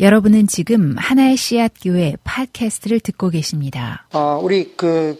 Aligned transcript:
여러분은 0.00 0.46
지금 0.46 0.94
하나의 0.96 1.36
씨앗 1.36 1.72
교회 1.82 2.14
팟캐스트를 2.22 3.00
듣고 3.00 3.30
계십니다. 3.30 4.06
어, 4.12 4.38
우리 4.40 4.74
그 4.76 5.18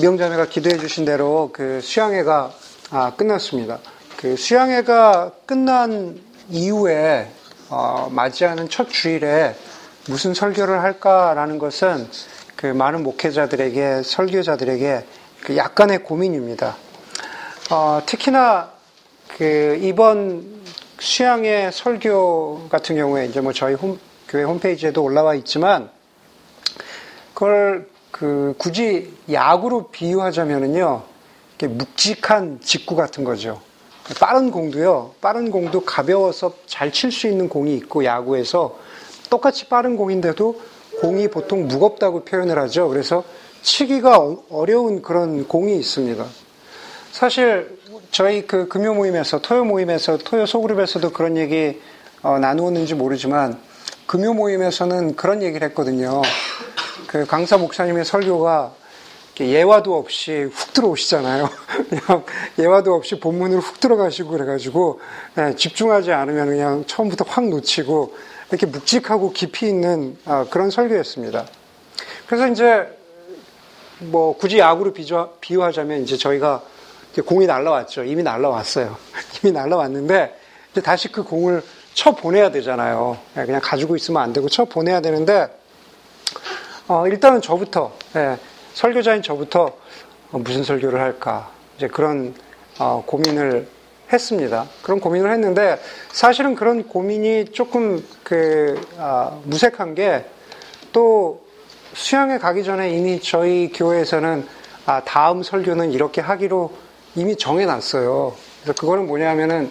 명자매가 0.00 0.46
기도해 0.46 0.78
주신 0.78 1.04
대로 1.04 1.50
그 1.52 1.80
수양회가 1.80 2.52
아, 2.90 3.14
끝났습니다. 3.16 3.80
그 4.16 4.36
수양회가 4.36 5.32
끝난 5.44 6.20
이후에 6.48 7.32
어, 7.68 8.08
맞이하는 8.12 8.68
첫 8.68 8.90
주일에 8.90 9.56
무슨 10.06 10.34
설교를 10.34 10.80
할까라는 10.82 11.58
것은 11.58 12.06
그 12.54 12.66
많은 12.66 13.02
목회자들에게 13.02 14.02
설교자들에게 14.04 15.04
그 15.42 15.56
약간의 15.56 16.04
고민입니다. 16.04 16.76
어, 17.72 18.00
특히나 18.06 18.70
그 19.36 19.80
이번 19.82 20.62
수양의 21.00 21.72
설교 21.72 22.68
같은 22.68 22.94
경우에 22.94 23.26
이제 23.26 23.40
뭐 23.40 23.52
저희 23.52 23.74
홈, 23.74 23.98
교회 24.32 24.44
홈페이지에도 24.44 25.02
올라와 25.04 25.34
있지만 25.34 25.90
그걸 27.34 27.86
그 28.10 28.54
굳이 28.56 29.12
야구로 29.30 29.88
비유하자면은요 29.88 31.02
묵직한 31.62 32.60
직구 32.62 32.96
같은 32.96 33.24
거죠. 33.24 33.60
빠른 34.18 34.50
공도요. 34.50 35.14
빠른 35.20 35.50
공도 35.50 35.82
가벼워서 35.84 36.54
잘 36.66 36.90
칠 36.90 37.12
수 37.12 37.28
있는 37.28 37.48
공이 37.48 37.76
있고 37.76 38.04
야구에서 38.04 38.78
똑같이 39.30 39.68
빠른 39.68 39.96
공인데도 39.96 40.60
공이 41.02 41.28
보통 41.28 41.68
무겁다고 41.68 42.24
표현을 42.24 42.58
하죠. 42.58 42.88
그래서 42.88 43.22
치기가 43.60 44.18
어, 44.18 44.42
어려운 44.50 45.02
그런 45.02 45.46
공이 45.46 45.76
있습니다. 45.76 46.24
사실 47.12 47.78
저희 48.10 48.46
그 48.46 48.66
금요 48.66 48.94
모임에서 48.94 49.40
토요 49.40 49.64
모임에서 49.64 50.16
토요 50.16 50.46
소그룹에서도 50.46 51.12
그런 51.12 51.36
얘기 51.36 51.80
어, 52.22 52.38
나누었는지 52.38 52.94
모르지만 52.94 53.60
금요 54.12 54.34
모임에서는 54.34 55.16
그런 55.16 55.42
얘기를 55.42 55.66
했거든요. 55.68 56.20
그 57.06 57.24
강사 57.24 57.56
목사님의 57.56 58.04
설교가 58.04 58.74
예화도 59.40 59.96
없이 59.96 60.50
훅 60.52 60.74
들어오시잖아요. 60.74 61.48
그냥 61.88 62.24
예화도 62.58 62.92
없이 62.92 63.18
본문으로 63.18 63.62
훅 63.62 63.80
들어가시고 63.80 64.28
그래가지고 64.28 65.00
예, 65.38 65.56
집중하지 65.56 66.12
않으면 66.12 66.46
그냥 66.48 66.84
처음부터 66.86 67.24
확 67.26 67.48
놓치고 67.48 68.14
이렇게 68.50 68.66
묵직하고 68.66 69.32
깊이 69.32 69.68
있는 69.68 70.18
아, 70.26 70.44
그런 70.50 70.68
설교였습니다. 70.68 71.46
그래서 72.26 72.48
이제 72.48 72.86
뭐 73.98 74.36
굳이 74.36 74.58
야구로 74.58 74.92
비유하자면 75.40 76.02
이제 76.02 76.18
저희가 76.18 76.60
공이 77.24 77.46
날라왔죠. 77.46 78.04
이미 78.04 78.22
날라왔어요. 78.22 78.94
이미 79.42 79.52
날라왔는데 79.52 80.38
이제 80.72 80.82
다시 80.82 81.10
그 81.10 81.22
공을 81.22 81.62
쳐 81.94 82.14
보내야 82.14 82.50
되잖아요. 82.50 83.18
예, 83.36 83.44
그냥 83.44 83.60
가지고 83.62 83.96
있으면 83.96 84.22
안 84.22 84.32
되고 84.32 84.48
쳐 84.48 84.64
보내야 84.64 85.00
되는데 85.00 85.48
어, 86.88 87.06
일단은 87.06 87.40
저부터 87.40 87.92
예, 88.16 88.38
설교자인 88.74 89.22
저부터 89.22 89.76
어, 90.32 90.38
무슨 90.38 90.64
설교를 90.64 91.00
할까 91.00 91.50
이제 91.76 91.88
그런 91.88 92.34
어, 92.78 93.02
고민을 93.06 93.68
했습니다. 94.12 94.66
그런 94.82 95.00
고민을 95.00 95.30
했는데 95.32 95.80
사실은 96.10 96.54
그런 96.54 96.86
고민이 96.86 97.46
조금 97.52 98.06
그 98.22 98.80
아, 98.98 99.38
무색한 99.44 99.94
게 99.94 100.24
또 100.92 101.42
수양에 101.94 102.38
가기 102.38 102.64
전에 102.64 102.90
이미 102.90 103.20
저희 103.20 103.70
교회에서는 103.72 104.46
아, 104.86 105.02
다음 105.04 105.42
설교는 105.42 105.92
이렇게 105.92 106.20
하기로 106.20 106.72
이미 107.14 107.36
정해놨어요. 107.36 108.34
그래서 108.62 108.80
그거는 108.80 109.06
뭐냐면은 109.06 109.70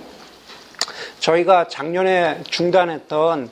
저희가 1.21 1.67
작년에 1.67 2.41
중단했던 2.49 3.49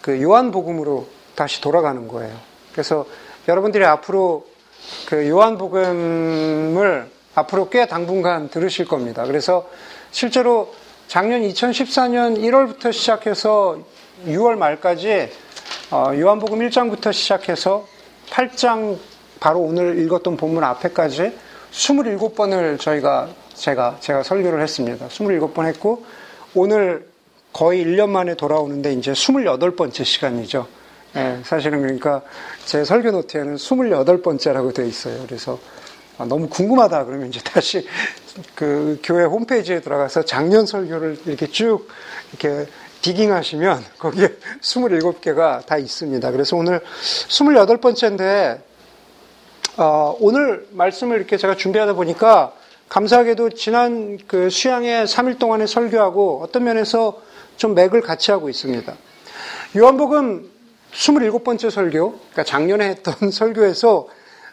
그 0.00 0.22
요한복음으로 0.22 1.06
다시 1.34 1.60
돌아가는 1.60 2.08
거예요. 2.08 2.34
그래서 2.72 3.06
여러분들이 3.46 3.84
앞으로 3.84 4.46
그 5.06 5.28
요한복음을 5.28 7.10
앞으로 7.34 7.68
꽤 7.68 7.86
당분간 7.86 8.48
들으실 8.48 8.86
겁니다. 8.86 9.24
그래서 9.24 9.68
실제로 10.10 10.72
작년 11.08 11.42
2014년 11.42 12.38
1월부터 12.38 12.92
시작해서 12.92 13.78
6월 14.26 14.56
말까지 14.56 15.30
어, 15.90 16.12
요한복음 16.14 16.60
1장부터 16.60 17.12
시작해서 17.12 17.86
8장 18.30 18.98
바로 19.40 19.60
오늘 19.60 19.98
읽었던 20.00 20.36
본문 20.36 20.62
앞에까지 20.64 21.32
27번을 21.72 22.78
저희가 22.78 23.28
제가 23.54 23.96
제가 24.00 24.22
설교를 24.22 24.60
했습니다. 24.62 25.08
27번 25.08 25.66
했고 25.66 26.04
오늘 26.54 27.08
거의 27.52 27.84
1년 27.84 28.08
만에 28.10 28.34
돌아오는데 28.34 28.92
이제 28.92 29.12
28번째 29.12 30.04
시간이죠. 30.04 30.66
예, 31.16 31.40
사실은 31.44 31.80
그러니까 31.80 32.22
제 32.64 32.84
설교 32.84 33.10
노트에는 33.10 33.56
28번째라고 33.56 34.74
되어 34.74 34.84
있어요. 34.84 35.24
그래서 35.26 35.58
아, 36.18 36.24
너무 36.24 36.48
궁금하다 36.48 37.04
그러면 37.04 37.28
이제 37.28 37.40
다시 37.40 37.86
그 38.54 39.00
교회 39.02 39.24
홈페이지에 39.24 39.80
들어가서 39.80 40.24
작년 40.24 40.66
설교를 40.66 41.18
이렇게 41.26 41.46
쭉 41.46 41.88
이렇게 42.30 42.70
디깅 43.00 43.32
하시면 43.32 43.84
거기에 43.98 44.28
27개가 44.60 45.64
다 45.64 45.78
있습니다. 45.78 46.30
그래서 46.30 46.56
오늘 46.56 46.80
28번째인데 47.28 48.60
어, 49.76 50.16
오늘 50.18 50.66
말씀을 50.72 51.18
이렇게 51.18 51.36
제가 51.36 51.54
준비하다 51.56 51.94
보니까 51.94 52.52
감사하게도 52.88 53.50
지난 53.50 54.18
그 54.26 54.50
수양의 54.50 55.06
3일 55.06 55.38
동안에 55.38 55.66
설교하고 55.66 56.42
어떤 56.42 56.64
면에서 56.64 57.22
좀 57.58 57.74
맥을 57.74 58.00
같이 58.00 58.30
하고 58.30 58.48
있습니다. 58.48 58.94
요한복음 59.76 60.48
27번째 60.92 61.70
설교, 61.70 62.12
그러니까 62.12 62.44
작년에 62.44 62.88
했던 62.88 63.14
설교에서 63.30 64.08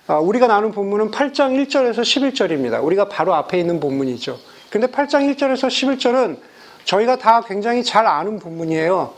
아, 0.07 0.17
우리가 0.17 0.47
나눈 0.47 0.71
본문은 0.71 1.11
8장 1.11 1.65
1절에서 1.67 2.01
11절입니다. 2.01 2.83
우리가 2.83 3.07
바로 3.07 3.33
앞에 3.33 3.57
있는 3.57 3.79
본문이죠. 3.79 4.37
근데 4.69 4.87
8장 4.87 5.33
1절에서 5.33 5.67
11절은 5.67 6.37
저희가 6.83 7.17
다 7.17 7.41
굉장히 7.41 7.83
잘 7.83 8.05
아는 8.05 8.39
본문이에요. 8.39 9.13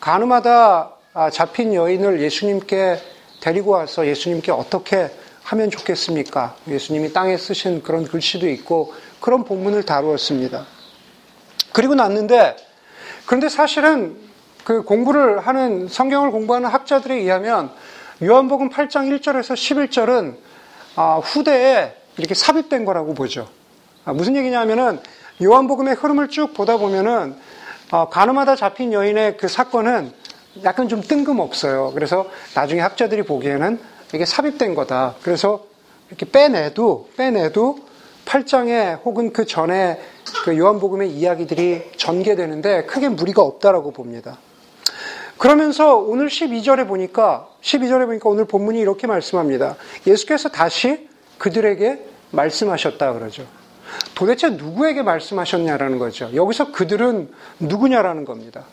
가늠하다 0.00 0.90
아, 1.12 1.30
잡힌 1.30 1.74
여인을 1.74 2.20
예수님께 2.20 2.98
데리고 3.40 3.72
와서 3.72 4.06
예수님께 4.06 4.52
어떻게 4.52 5.10
하면 5.42 5.70
좋겠습니까? 5.70 6.56
예수님이 6.68 7.12
땅에 7.12 7.36
쓰신 7.36 7.82
그런 7.82 8.04
글씨도 8.04 8.48
있고 8.50 8.94
그런 9.20 9.44
본문을 9.44 9.84
다루었습니다. 9.84 10.64
그리고 11.72 11.94
났는데 11.94 12.56
그런데 13.30 13.48
사실은 13.48 14.16
그 14.64 14.82
공부를 14.82 15.38
하는 15.38 15.86
성경을 15.86 16.32
공부하는 16.32 16.68
학자들에 16.68 17.14
의하면 17.14 17.70
요한복음 18.20 18.70
8장 18.70 19.08
1절에서 19.08 19.54
11절은 19.54 20.34
아, 20.96 21.18
후대에 21.18 21.94
이렇게 22.16 22.34
삽입된 22.34 22.84
거라고 22.84 23.14
보죠. 23.14 23.48
아, 24.04 24.12
무슨 24.12 24.34
얘기냐면은 24.34 24.98
요한복음의 25.40 25.94
흐름을 25.94 26.28
쭉 26.28 26.52
보다 26.54 26.76
보면은 26.76 27.36
어, 27.92 28.08
가늠하다 28.08 28.56
잡힌 28.56 28.92
여인의 28.92 29.36
그 29.36 29.46
사건은 29.46 30.12
약간 30.64 30.88
좀 30.88 31.00
뜬금없어요. 31.00 31.92
그래서 31.94 32.28
나중에 32.56 32.80
학자들이 32.80 33.22
보기에는 33.22 33.78
이게 34.12 34.26
삽입된 34.26 34.74
거다. 34.74 35.14
그래서 35.22 35.64
이렇게 36.08 36.28
빼내도 36.28 37.10
빼내도 37.16 37.78
8장에 38.30 39.04
혹은 39.04 39.32
그 39.32 39.44
전에 39.44 39.98
그 40.44 40.56
요한복음의 40.56 41.10
이야기들이 41.10 41.90
전개되는데 41.96 42.84
크게 42.84 43.08
무리가 43.08 43.42
없다라고 43.42 43.90
봅니다. 43.90 44.38
그러면서 45.36 45.96
오늘 45.96 46.28
12절에 46.28 46.86
보니까 46.86 47.48
12절에 47.62 48.06
보니까 48.06 48.28
오늘 48.28 48.44
본문이 48.44 48.78
이렇게 48.78 49.06
말씀합니다. 49.06 49.76
예수께서 50.06 50.48
다시 50.48 51.08
그들에게 51.38 52.04
말씀하셨다 52.30 53.14
그러죠. 53.14 53.46
도대체 54.14 54.50
누구에게 54.50 55.02
말씀하셨냐라는 55.02 55.98
거죠. 55.98 56.30
여기서 56.32 56.70
그들은 56.70 57.30
누구냐라는 57.58 58.24
겁니다. 58.24 58.64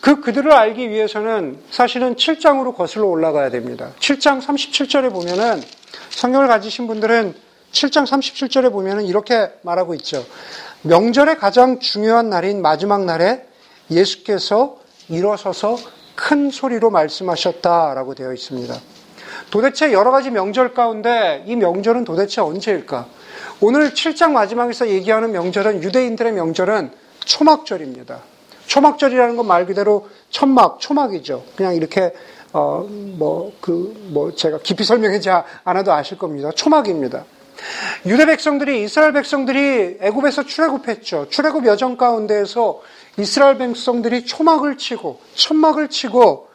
그 0.00 0.20
그들을 0.20 0.52
알기 0.52 0.90
위해서는 0.90 1.58
사실은 1.70 2.14
7장으로 2.14 2.76
거슬러 2.76 3.06
올라가야 3.06 3.50
됩니다. 3.50 3.90
7장 3.98 4.40
37절에 4.40 5.12
보면은 5.12 5.60
성경을 6.10 6.46
가지신 6.46 6.86
분들은 6.86 7.45
7장 7.76 8.06
37절에 8.06 8.72
보면은 8.72 9.04
이렇게 9.04 9.50
말하고 9.62 9.94
있죠. 9.96 10.24
명절의 10.82 11.36
가장 11.36 11.78
중요한 11.78 12.30
날인 12.30 12.62
마지막 12.62 13.04
날에 13.04 13.46
예수께서 13.90 14.78
일어서서 15.08 15.76
큰 16.14 16.50
소리로 16.50 16.90
말씀하셨다라고 16.90 18.14
되어 18.14 18.32
있습니다. 18.32 18.74
도대체 19.50 19.92
여러 19.92 20.10
가지 20.10 20.30
명절 20.30 20.72
가운데 20.72 21.44
이 21.46 21.54
명절은 21.56 22.04
도대체 22.04 22.40
언제일까? 22.40 23.06
오늘 23.60 23.90
7장 23.92 24.30
마지막에서 24.32 24.88
얘기하는 24.88 25.32
명절은 25.32 25.82
유대인들의 25.82 26.32
명절은 26.32 26.90
초막절입니다. 27.24 28.20
초막절이라는 28.66 29.36
건 29.36 29.46
말 29.46 29.66
그대로 29.66 30.08
천막, 30.30 30.80
초막이죠. 30.80 31.44
그냥 31.56 31.74
이렇게 31.74 32.12
어 32.52 32.86
뭐 32.88 33.52
그, 33.60 33.94
뭐 34.08 34.34
제가 34.34 34.58
깊이 34.62 34.82
설명하지 34.84 35.28
않아도 35.64 35.92
아실 35.92 36.16
겁니다. 36.16 36.50
초막입니다. 36.52 37.24
유대 38.06 38.26
백성들이 38.26 38.82
이스라엘 38.82 39.12
백성들이 39.12 39.98
애굽에서 40.00 40.44
출애굽했죠. 40.44 41.28
출애굽 41.30 41.66
여정 41.66 41.96
가운데에서 41.96 42.82
이스라엘 43.18 43.58
백성들이 43.58 44.26
초막을 44.26 44.76
치고 44.76 45.20
천막을 45.34 45.88
치고 45.88 46.48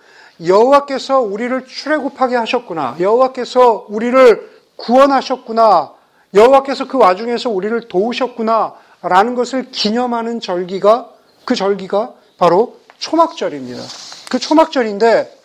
여호와께서 0.46 1.20
우리를 1.22 1.66
출애굽하게 1.66 2.36
하셨구나. 2.36 2.98
여호와께서 3.00 3.88
우리를 3.90 4.50
구원하셨구나. 4.76 5.94
여호와께서 6.34 6.88
그 6.88 6.98
와중에서 6.98 7.50
우리를 7.50 7.88
도우셨구나. 7.88 8.74
라는 9.04 9.34
것을 9.34 9.72
기념하는 9.72 10.40
절기가 10.40 11.10
그 11.46 11.56
절기가 11.56 12.14
바로 12.38 12.78
초막절입니다. 13.00 13.82
그 14.30 14.40
초막절인데 14.40 15.38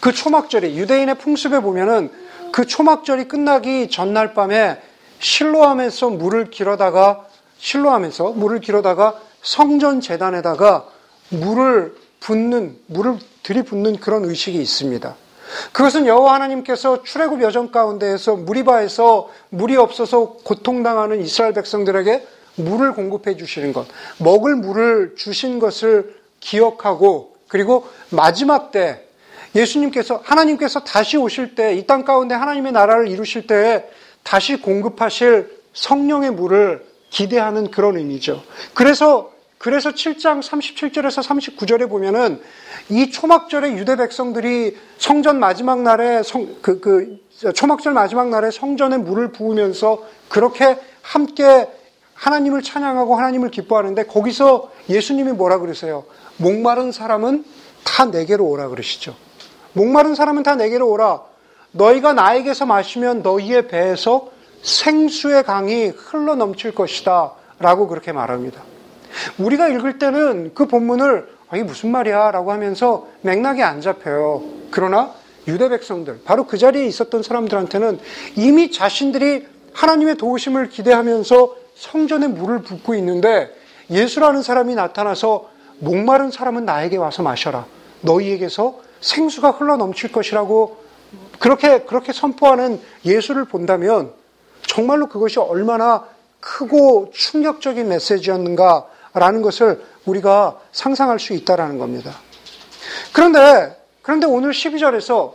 그 0.00 0.12
초막절이 0.12 0.78
유대인의 0.78 1.16
풍습에 1.16 1.60
보면은 1.60 2.10
그 2.52 2.66
초막절이 2.66 3.28
끝나기 3.28 3.88
전날 3.90 4.34
밤에 4.34 4.80
실로함에서 5.18 6.10
물을 6.10 6.50
길어다가 6.50 7.26
실로함에서 7.58 8.32
물을 8.32 8.60
길어다가 8.60 9.20
성전 9.42 10.00
재단에다가 10.00 10.86
물을 11.30 11.94
붓는 12.20 12.78
물을 12.86 13.18
들이붓는 13.42 14.00
그런 14.00 14.24
의식이 14.24 14.60
있습니다. 14.60 15.16
그것은 15.72 16.06
여호와 16.06 16.34
하나님께서 16.34 17.02
출애굽 17.02 17.42
여정 17.42 17.70
가운데에서 17.72 18.36
무리바에서 18.36 19.30
물이 19.50 19.76
없어서 19.76 20.36
고통당하는 20.44 21.20
이스라엘 21.22 21.52
백성들에게 21.54 22.26
물을 22.56 22.92
공급해 22.92 23.36
주시는 23.36 23.72
것, 23.72 23.86
먹을 24.18 24.54
물을 24.54 25.14
주신 25.16 25.58
것을 25.58 26.14
기억하고 26.40 27.36
그리고 27.48 27.86
마지막 28.10 28.70
때 28.70 29.06
예수님께서 29.54 30.20
하나님께서 30.24 30.80
다시 30.80 31.16
오실 31.16 31.54
때 31.54 31.74
이 31.74 31.86
땅 31.86 32.04
가운데 32.04 32.34
하나님의 32.34 32.72
나라를 32.72 33.08
이루실 33.08 33.46
때에 33.46 33.84
다시 34.22 34.56
공급하실 34.56 35.60
성령의 35.72 36.30
물을 36.32 36.84
기대하는 37.10 37.70
그런 37.70 37.96
의미죠. 37.96 38.42
그래서 38.74 39.32
그래서 39.58 39.90
7장 39.90 40.40
37절에서 40.40 41.22
39절에 41.22 41.88
보면은 41.88 42.40
이 42.88 43.10
초막절에 43.10 43.74
유대 43.74 43.94
백성들이 43.96 44.78
성전 44.96 45.38
마지막 45.38 45.82
날에 45.82 46.22
성, 46.22 46.56
그, 46.62 46.80
그, 46.80 47.18
초막절 47.52 47.92
마지막 47.92 48.30
날에 48.30 48.50
성전에 48.50 48.96
물을 48.96 49.32
부으면서 49.32 50.06
그렇게 50.30 50.78
함께 51.02 51.68
하나님을 52.14 52.62
찬양하고 52.62 53.16
하나님을 53.16 53.50
기뻐하는데 53.50 54.04
거기서 54.04 54.72
예수님이 54.88 55.32
뭐라 55.32 55.58
그러세요? 55.58 56.04
목마른 56.38 56.90
사람은 56.90 57.44
다 57.84 58.06
내게로 58.06 58.46
오라 58.46 58.68
그러시죠. 58.68 59.14
목마른 59.72 60.14
사람은 60.14 60.42
다 60.42 60.56
내게로 60.56 60.88
오라. 60.88 61.22
너희가 61.72 62.12
나에게서 62.12 62.66
마시면 62.66 63.22
너희의 63.22 63.68
배에서 63.68 64.30
생수의 64.62 65.44
강이 65.44 65.86
흘러 65.86 66.34
넘칠 66.34 66.74
것이다. 66.74 67.32
라고 67.58 67.88
그렇게 67.88 68.12
말합니다. 68.12 68.62
우리가 69.38 69.68
읽을 69.68 69.98
때는 69.98 70.52
그 70.54 70.66
본문을 70.66 71.28
아, 71.50 71.56
이게 71.56 71.64
무슨 71.64 71.90
말이야? 71.90 72.30
라고 72.30 72.52
하면서 72.52 73.08
맥락이 73.22 73.62
안 73.62 73.80
잡혀요. 73.80 74.42
그러나 74.70 75.12
유대 75.48 75.68
백성들, 75.68 76.20
바로 76.24 76.46
그 76.46 76.58
자리에 76.58 76.86
있었던 76.86 77.22
사람들한테는 77.22 77.98
이미 78.36 78.70
자신들이 78.70 79.46
하나님의 79.72 80.16
도우심을 80.16 80.68
기대하면서 80.68 81.56
성전에 81.74 82.28
물을 82.28 82.62
붓고 82.62 82.94
있는데 82.96 83.52
예수라는 83.90 84.42
사람이 84.42 84.74
나타나서 84.74 85.50
목마른 85.80 86.30
사람은 86.30 86.64
나에게 86.64 86.98
와서 86.98 87.22
마셔라. 87.22 87.66
너희에게서 88.02 88.80
생수가 89.00 89.52
흘러 89.52 89.76
넘칠 89.76 90.12
것이라고 90.12 90.78
그렇게 91.38 91.80
그렇게 91.82 92.12
선포하는 92.12 92.80
예수를 93.04 93.46
본다면 93.46 94.12
정말로 94.62 95.08
그것이 95.08 95.38
얼마나 95.38 96.06
크고 96.40 97.10
충격적인 97.12 97.88
메시지였는가라는 97.88 99.42
것을 99.42 99.84
우리가 100.06 100.60
상상할 100.72 101.18
수 101.18 101.32
있다라는 101.32 101.78
겁니다. 101.78 102.14
그런데 103.12 103.76
그런데 104.02 104.26
오늘 104.26 104.50
12절에서 104.50 105.34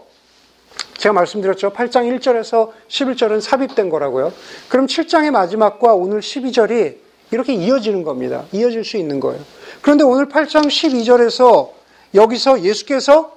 제가 0.98 1.14
말씀드렸죠. 1.14 1.74
8장 1.74 2.20
1절에서 2.20 2.72
11절은 2.88 3.42
삽입된 3.42 3.90
거라고요. 3.90 4.34
그럼 4.70 4.88
7장의 4.88 5.32
마지막과 5.32 5.94
오늘 5.94 6.20
12절이 6.20 6.98
이렇게 7.32 7.54
이어지는 7.54 8.04
겁니다. 8.04 8.46
이어질 8.52 8.84
수 8.84 8.98
있는 8.98 9.20
거예요. 9.20 9.42
그런데 9.82 10.04
오늘 10.04 10.30
8장 10.30 10.66
12절에서 10.68 11.72
여기서 12.16 12.62
예수께서 12.62 13.35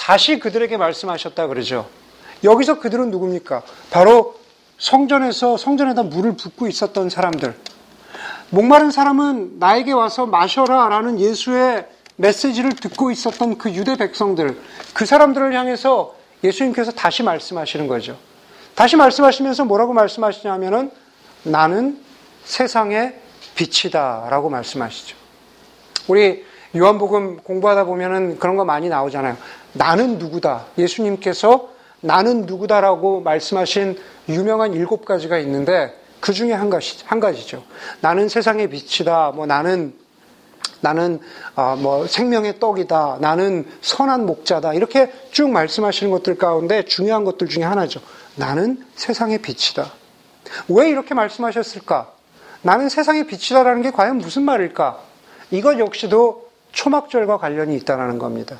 다시 0.00 0.38
그들에게 0.38 0.78
말씀하셨다 0.78 1.46
그러죠. 1.46 1.86
여기서 2.42 2.80
그들은 2.80 3.10
누굽니까? 3.10 3.62
바로 3.90 4.34
성전에서 4.78 5.58
성전에다 5.58 6.04
물을 6.04 6.36
붓고 6.36 6.68
있었던 6.68 7.10
사람들. 7.10 7.54
목마른 8.48 8.90
사람은 8.90 9.58
나에게 9.58 9.92
와서 9.92 10.24
마셔라 10.24 10.88
라는 10.88 11.20
예수의 11.20 11.86
메시지를 12.16 12.72
듣고 12.72 13.10
있었던 13.10 13.58
그 13.58 13.72
유대 13.74 13.96
백성들, 13.96 14.58
그 14.94 15.04
사람들을 15.04 15.52
향해서 15.52 16.16
예수님께서 16.42 16.92
다시 16.92 17.22
말씀하시는 17.22 17.86
거죠. 17.86 18.16
다시 18.74 18.96
말씀하시면서 18.96 19.66
뭐라고 19.66 19.92
말씀하시냐면은 19.92 20.90
나는 21.42 22.00
세상의 22.44 23.20
빛이다 23.54 24.28
라고 24.30 24.48
말씀하시죠. 24.48 25.14
우리 26.08 26.44
요한복음 26.76 27.38
공부하다 27.42 27.84
보면은 27.84 28.38
그런 28.38 28.56
거 28.56 28.64
많이 28.64 28.88
나오잖아요. 28.88 29.36
나는 29.72 30.18
누구다. 30.18 30.66
예수님께서 30.78 31.70
나는 32.00 32.42
누구다라고 32.46 33.20
말씀하신 33.20 33.98
유명한 34.28 34.72
일곱 34.72 35.04
가지가 35.04 35.38
있는데 35.38 35.94
그 36.20 36.32
중에 36.32 36.52
한 36.52 36.70
가지 36.70 36.98
한 37.04 37.20
가지죠. 37.20 37.62
나는 38.00 38.28
세상의 38.28 38.68
빛이다. 38.68 39.32
뭐 39.34 39.46
나는 39.46 39.94
나는 40.80 41.20
어, 41.56 41.76
뭐 41.78 42.06
생명의 42.06 42.58
떡이다. 42.58 43.18
나는 43.20 43.66
선한 43.82 44.26
목자다. 44.26 44.74
이렇게 44.74 45.12
쭉 45.30 45.50
말씀하시는 45.50 46.10
것들 46.10 46.36
가운데 46.36 46.84
중요한 46.84 47.24
것들 47.24 47.48
중에 47.48 47.64
하나죠. 47.64 48.00
나는 48.36 48.84
세상의 48.96 49.38
빛이다. 49.38 49.92
왜 50.68 50.88
이렇게 50.88 51.14
말씀하셨을까? 51.14 52.12
나는 52.62 52.88
세상의 52.88 53.26
빛이다라는 53.26 53.82
게 53.82 53.90
과연 53.90 54.18
무슨 54.18 54.42
말일까? 54.42 54.98
이것 55.50 55.78
역시도 55.78 56.48
초막절과 56.72 57.38
관련이 57.38 57.74
있다는 57.76 58.18
겁니다. 58.18 58.58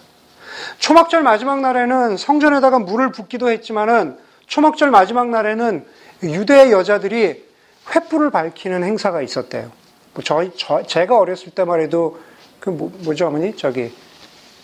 초막절 0.79 1.23
마지막 1.23 1.61
날에는 1.61 2.17
성전에다가 2.17 2.79
물을 2.79 3.13
붓기도 3.13 3.51
했지만은 3.51 4.17
초막절 4.47 4.91
마지막 4.91 5.29
날에는 5.29 5.87
유대 6.25 6.71
여자들이 6.71 7.45
횃불을 7.87 8.33
밝히는 8.33 8.85
행사가 8.85 9.23
있었대요. 9.23 9.71
뭐 10.15 10.23
저, 10.25 10.45
저, 10.57 10.83
제가 10.83 11.19
어렸을 11.19 11.51
때만 11.51 11.81
해도 11.81 12.21
그 12.59 12.71
뭐, 12.71 13.15
죠 13.15 13.29
어머니 13.29 13.57
저기 13.57 13.93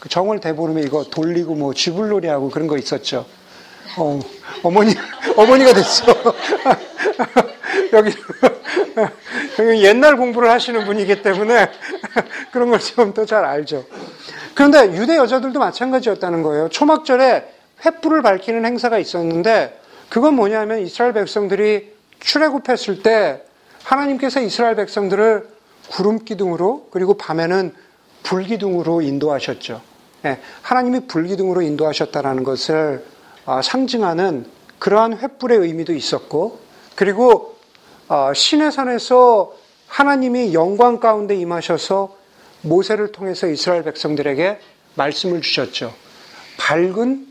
그 0.00 0.08
정월 0.08 0.40
대보름에 0.40 0.82
이거 0.82 1.04
돌리고 1.04 1.54
뭐 1.54 1.72
쥐불놀이하고 1.72 2.50
그런 2.50 2.68
거 2.68 2.76
있었죠. 2.76 3.24
어, 3.96 4.20
어머니 4.62 4.94
어머니가 5.36 5.72
됐어. 5.72 6.04
여기 7.92 8.10
옛날 9.82 10.16
공부를 10.16 10.50
하시는 10.50 10.84
분이기 10.84 11.22
때문에 11.22 11.70
그런 12.52 12.70
걸 12.70 12.78
좀 12.78 13.12
더 13.12 13.24
잘 13.24 13.44
알죠. 13.44 13.84
그런데 14.54 14.92
유대 14.96 15.16
여자들도 15.16 15.58
마찬가지였다는 15.58 16.42
거예요. 16.42 16.68
초막절에 16.68 17.52
횃불을 17.82 18.22
밝히는 18.22 18.64
행사가 18.64 18.98
있었는데 18.98 19.80
그건 20.08 20.34
뭐냐면 20.34 20.80
이스라엘 20.80 21.12
백성들이 21.12 21.94
출애굽했을 22.20 23.02
때 23.02 23.42
하나님께서 23.84 24.40
이스라엘 24.40 24.76
백성들을 24.76 25.48
구름 25.90 26.24
기둥으로 26.24 26.88
그리고 26.90 27.14
밤에는 27.14 27.72
불 28.22 28.42
기둥으로 28.44 29.02
인도하셨죠. 29.02 29.80
네, 30.22 30.40
하나님이 30.62 31.06
불 31.06 31.26
기둥으로 31.26 31.62
인도하셨다라는 31.62 32.42
것을 32.42 33.04
어, 33.44 33.60
상징하는 33.62 34.46
그러한 34.78 35.18
횃불의 35.18 35.60
의미도 35.62 35.92
있었고 35.92 36.58
그리고 36.96 37.54
어, 37.54 37.55
신의 38.34 38.72
산에서 38.72 39.54
하나님이 39.88 40.54
영광 40.54 41.00
가운데 41.00 41.34
임하셔서 41.36 42.16
모세를 42.62 43.12
통해서 43.12 43.46
이스라엘 43.46 43.84
백성들에게 43.84 44.58
말씀을 44.94 45.42
주셨죠. 45.42 45.94
밝은 46.58 47.26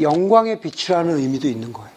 영광의 0.00 0.60
빛이라는 0.60 1.16
의미도 1.16 1.48
있는 1.48 1.72
거예요. 1.72 1.90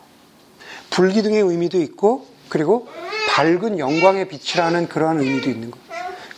불기둥의 0.89 1.41
의미도 1.41 1.79
있고 1.81 2.27
그리고 2.49 2.87
밝은 3.29 3.79
영광의 3.79 4.27
빛이라는 4.29 4.87
그러한 4.87 5.19
의미도 5.19 5.49
있는 5.49 5.71
거예요. 5.71 5.85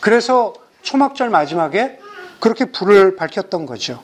그래서 0.00 0.54
초막절 0.82 1.28
마지막에 1.28 1.98
그렇게 2.40 2.66
불을 2.66 3.16
밝혔던 3.16 3.66
거죠. 3.66 4.02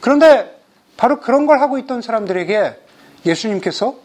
그런데 0.00 0.60
바로 0.96 1.20
그런 1.20 1.46
걸 1.46 1.60
하고 1.60 1.78
있던 1.78 2.02
사람들에게 2.02 2.78
예수님께서 3.26 3.96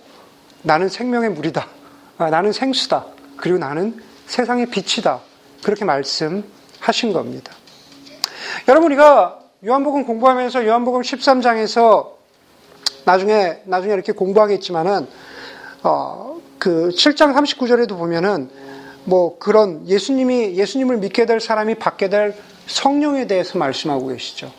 나는 0.64 0.88
생명의 0.90 1.30
물이다. 1.32 1.79
아, 2.20 2.30
나는 2.30 2.52
생수다. 2.52 3.06
그리고 3.38 3.58
나는 3.60 3.98
세상의 4.28 4.66
빛이다. 4.66 5.22
그렇게 5.64 5.86
말씀하신 5.86 7.14
겁니다. 7.14 7.54
여러분, 8.68 8.92
우리가 8.92 9.40
요한복음 9.66 10.06
공부하면서 10.06 10.66
요한복음 10.66 11.00
13장에서 11.02 12.12
나중에, 13.06 13.62
나중에 13.64 13.94
이렇게 13.94 14.12
공부하겠지만은, 14.12 15.08
어, 15.84 16.42
그 16.58 16.90
7장 16.90 17.34
39절에도 17.34 17.98
보면은 17.98 18.50
뭐 19.06 19.40
그런 19.40 19.88
예수님이, 19.88 20.58
예수님을 20.58 20.98
믿게 20.98 21.26
될 21.26 21.40
사람이 21.40 21.76
받게 21.76 22.10
될 22.10 22.36
성령에 22.68 23.28
대해서 23.28 23.58
말씀하고 23.58 24.08
계시죠. 24.08 24.52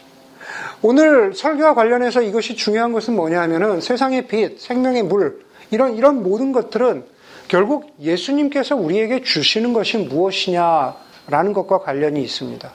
오늘 0.80 1.34
설교와 1.34 1.74
관련해서 1.74 2.22
이것이 2.22 2.56
중요한 2.56 2.94
것은 2.94 3.14
뭐냐 3.14 3.38
하면은 3.42 3.82
세상의 3.82 4.28
빛, 4.28 4.58
생명의 4.58 5.02
물, 5.02 5.44
이런, 5.70 5.94
이런 5.96 6.22
모든 6.22 6.52
것들은 6.52 7.19
결국 7.50 7.92
예수님께서 8.00 8.76
우리에게 8.76 9.22
주시는 9.24 9.72
것이 9.72 9.96
무엇이냐라는 9.98 11.52
것과 11.52 11.80
관련이 11.80 12.22
있습니다. 12.22 12.72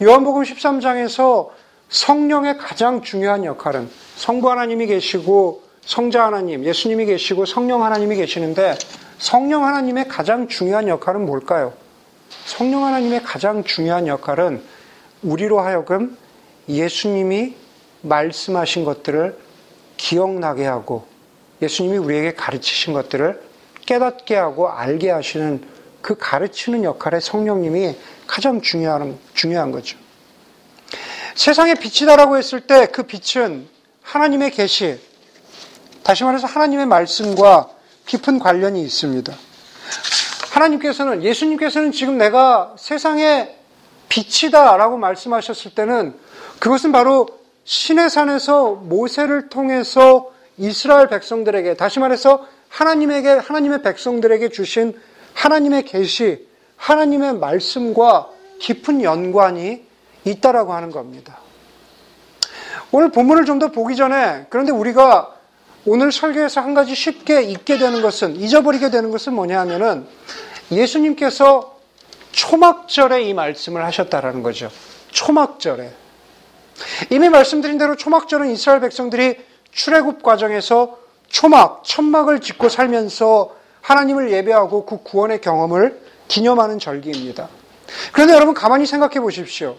요한복음 0.00 0.44
13장에서 0.44 1.48
성령의 1.88 2.56
가장 2.56 3.02
중요한 3.02 3.44
역할은 3.44 3.90
성부 4.14 4.48
하나님이 4.48 4.86
계시고 4.86 5.64
성자 5.84 6.24
하나님, 6.24 6.64
예수님이 6.64 7.06
계시고 7.06 7.46
성령 7.46 7.82
하나님이 7.82 8.14
계시는데 8.14 8.76
성령 9.18 9.64
하나님의 9.64 10.06
가장 10.06 10.46
중요한 10.46 10.86
역할은 10.86 11.26
뭘까요? 11.26 11.72
성령 12.44 12.84
하나님의 12.84 13.24
가장 13.24 13.64
중요한 13.64 14.06
역할은 14.06 14.62
우리로 15.24 15.58
하여금 15.58 16.16
예수님이 16.68 17.56
말씀하신 18.02 18.84
것들을 18.84 19.36
기억나게 19.96 20.64
하고 20.64 21.06
예수님이 21.60 21.98
우리에게 21.98 22.34
가르치신 22.34 22.92
것들을 22.92 23.51
깨닫게 23.86 24.36
하고 24.36 24.70
알게 24.70 25.10
하시는 25.10 25.62
그 26.00 26.16
가르치는 26.16 26.84
역할의 26.84 27.20
성령님이 27.20 27.96
가장 28.26 28.60
중요한, 28.60 29.18
중요한 29.34 29.70
거죠. 29.70 29.96
세상의 31.34 31.76
빛이다라고 31.76 32.36
했을 32.36 32.60
때 32.60 32.86
그 32.86 33.04
빛은 33.04 33.68
하나님의 34.02 34.50
계시, 34.50 35.00
다시 36.02 36.24
말해서 36.24 36.46
하나님의 36.46 36.86
말씀과 36.86 37.70
깊은 38.06 38.38
관련이 38.40 38.82
있습니다. 38.82 39.32
하나님께서는, 40.50 41.22
예수님께서는 41.22 41.92
지금 41.92 42.18
내가 42.18 42.74
세상의 42.76 43.56
빛이다라고 44.08 44.98
말씀하셨을 44.98 45.74
때는 45.74 46.14
그것은 46.58 46.92
바로 46.92 47.28
신의 47.64 48.10
산에서 48.10 48.72
모세를 48.72 49.48
통해서 49.48 50.30
이스라엘 50.58 51.08
백성들에게, 51.08 51.74
다시 51.74 52.00
말해서 52.00 52.46
하나님에게, 52.72 53.28
하나님의 53.28 53.82
백성들에게 53.82 54.48
주신 54.48 54.98
하나님의 55.34 55.84
계시, 55.84 56.46
하나님의 56.76 57.34
말씀과 57.34 58.30
깊은 58.58 59.02
연관이 59.02 59.84
있다라고 60.24 60.72
하는 60.72 60.90
겁니다. 60.90 61.38
오늘 62.90 63.10
본문을 63.10 63.44
좀 63.44 63.58
더 63.58 63.68
보기 63.68 63.94
전에, 63.96 64.46
그런데 64.48 64.72
우리가 64.72 65.34
오늘 65.84 66.12
설교에서 66.12 66.60
한 66.60 66.74
가지 66.74 66.94
쉽게 66.94 67.42
잊게 67.42 67.76
되는 67.76 68.00
것은, 68.02 68.36
잊어버리게 68.36 68.90
되는 68.90 69.10
것은 69.10 69.34
뭐냐 69.34 69.60
하면은 69.60 70.06
예수님께서 70.70 71.78
초막절에 72.30 73.22
이 73.24 73.34
말씀을 73.34 73.84
하셨다라는 73.84 74.42
거죠. 74.42 74.70
초막절에. 75.10 75.92
이미 77.10 77.28
말씀드린 77.28 77.76
대로 77.76 77.96
초막절은 77.96 78.50
이스라엘 78.50 78.80
백성들이 78.80 79.36
출애굽 79.72 80.22
과정에서 80.22 81.01
초막, 81.32 81.82
천막을 81.84 82.40
짓고 82.40 82.68
살면서 82.68 83.56
하나님을 83.80 84.30
예배하고 84.30 84.84
그 84.84 85.02
구원의 85.02 85.40
경험을 85.40 85.98
기념하는 86.28 86.78
절기입니다. 86.78 87.48
그런데 88.12 88.34
여러분 88.34 88.54
가만히 88.54 88.86
생각해 88.86 89.18
보십시오. 89.20 89.76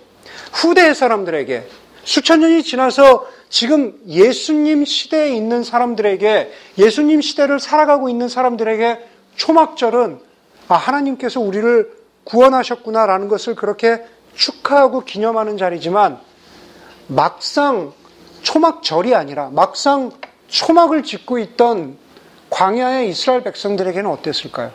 후대의 0.52 0.96
사람들에게 0.96 1.68
수천 2.04 2.42
년이 2.42 2.64
지나서 2.64 3.28
지금 3.50 3.98
예수님 4.08 4.84
시대에 4.84 5.30
있는 5.36 5.64
사람들에게 5.64 6.52
예수님 6.80 7.22
시대를 7.22 7.60
살아가고 7.60 8.10
있는 8.10 8.28
사람들에게 8.28 9.00
초막절은 9.36 10.20
아, 10.70 10.76
하나님께서 10.76 11.40
우리를 11.40 11.94
구원하셨구나라는 12.24 13.28
것을 13.28 13.54
그렇게 13.54 14.04
축하하고 14.34 15.02
기념하는 15.02 15.58
자리지만 15.58 16.20
막상 17.08 17.94
초막절이 18.42 19.14
아니라 19.14 19.50
막상 19.52 20.12
초막을 20.48 21.04
짓고 21.04 21.40
있던 21.40 21.98
광야의 22.50 23.10
이스라엘 23.10 23.44
백성들에게는 23.44 24.10
어땠을까요? 24.10 24.72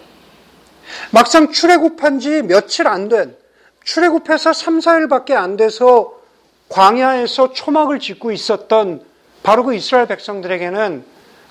막상 1.12 1.52
출애굽한 1.52 2.18
지 2.20 2.42
며칠 2.42 2.88
안 2.88 3.08
된, 3.08 3.36
출애굽해서 3.84 4.52
3, 4.52 4.80
4일밖에 4.80 5.32
안 5.32 5.56
돼서 5.56 6.14
광야에서 6.68 7.52
초막을 7.52 8.00
짓고 8.00 8.32
있었던 8.32 9.02
바로 9.42 9.64
그 9.64 9.74
이스라엘 9.74 10.06
백성들에게는 10.06 11.04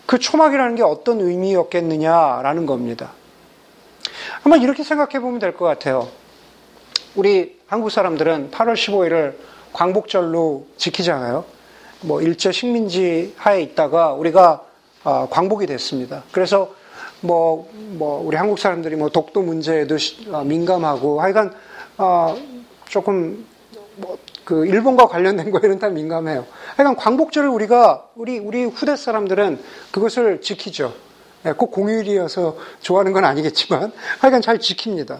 그 0.05 0.19
초막이라는 0.19 0.75
게 0.75 0.83
어떤 0.83 1.21
의미였겠느냐라는 1.21 2.65
겁니다. 2.65 3.12
한번 4.41 4.62
이렇게 4.62 4.83
생각해 4.83 5.19
보면 5.19 5.39
될 5.39 5.53
것 5.55 5.65
같아요. 5.65 6.09
우리 7.15 7.59
한국 7.67 7.89
사람들은 7.89 8.51
8월 8.51 8.74
15일을 8.74 9.36
광복절로 9.74 10.67
지키잖아요. 10.77 11.45
뭐 12.01 12.21
일제 12.21 12.51
식민지 12.51 13.33
하에 13.37 13.61
있다가 13.61 14.13
우리가 14.13 14.63
어, 15.03 15.27
광복이 15.29 15.65
됐습니다. 15.67 16.23
그래서 16.31 16.75
뭐, 17.21 17.69
뭐, 17.73 18.21
우리 18.23 18.37
한국 18.37 18.59
사람들이 18.59 18.95
뭐 18.95 19.09
독도 19.09 19.41
문제에도 19.41 19.95
어, 20.31 20.43
민감하고 20.43 21.21
하여간, 21.21 21.53
어, 21.97 22.37
조금, 22.87 23.45
뭐, 23.95 24.17
그, 24.43 24.65
일본과 24.65 25.07
관련된 25.07 25.49
거에는 25.51 25.79
다 25.79 25.89
민감해요. 25.89 26.45
하여간 26.75 26.95
광복절을 26.95 27.49
우리가, 27.49 28.07
우리, 28.15 28.37
우리 28.37 28.65
후대 28.65 28.95
사람들은 28.95 29.59
그것을 29.91 30.41
지키죠. 30.41 30.93
예, 31.45 31.53
꼭 31.53 31.71
공휴일이어서 31.71 32.57
좋아하는 32.81 33.13
건 33.13 33.25
아니겠지만, 33.25 33.91
하여간 34.19 34.41
잘 34.41 34.59
지킵니다. 34.59 35.17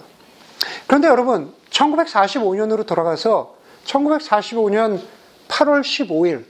그런데 0.86 1.07
여러분, 1.07 1.53
1945년으로 1.72 2.86
돌아가서 2.86 3.55
1945년 3.86 5.00
8월 5.48 5.81
15일, 5.81 6.43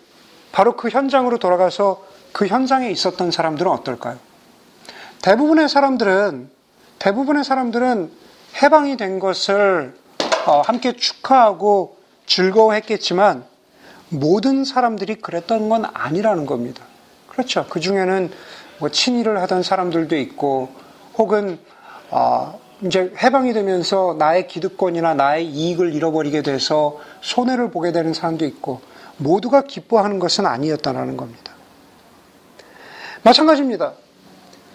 바로 0.58 0.76
그 0.76 0.90
현장으로 0.90 1.38
돌아가서 1.38 2.04
그 2.32 2.48
현장에 2.48 2.90
있었던 2.90 3.30
사람들은 3.30 3.70
어떨까요? 3.70 4.18
대부분의 5.22 5.70
사람들은, 5.70 6.50
대부분의 6.98 7.44
사람들은 7.44 8.12
해방이 8.64 8.98
된 8.98 9.20
것을 9.20 9.94
어, 10.48 10.62
함께 10.62 10.94
축하하고 10.94 11.98
즐거워했겠지만 12.26 13.44
모든 14.10 14.66
사람들이 14.66 15.22
그랬던 15.22 15.70
건 15.70 15.86
아니라는 15.94 16.48
겁니다. 16.48 16.84
그렇죠. 17.28 17.68
그 17.70 17.80
중에는 17.80 18.32
뭐 18.80 18.90
친일을 18.90 19.40
하던 19.44 19.62
사람들도 19.62 20.18
있고 20.18 20.70
혹은 21.20 21.60
어, 22.10 22.60
이제 22.82 23.14
해방이 23.22 23.54
되면서 23.54 24.16
나의 24.18 24.48
기득권이나 24.48 25.14
나의 25.14 25.46
이익을 25.46 25.94
잃어버리게 25.94 26.42
돼서 26.42 26.98
손해를 27.22 27.70
보게 27.70 27.92
되는 27.92 28.16
사람도 28.16 28.44
있고 28.46 28.82
모두가 29.18 29.64
기뻐하는 29.64 30.20
것은 30.20 30.46
아니었다는 30.46 31.18
겁니다. 31.18 31.54
마찬가지입니다. 33.24 33.94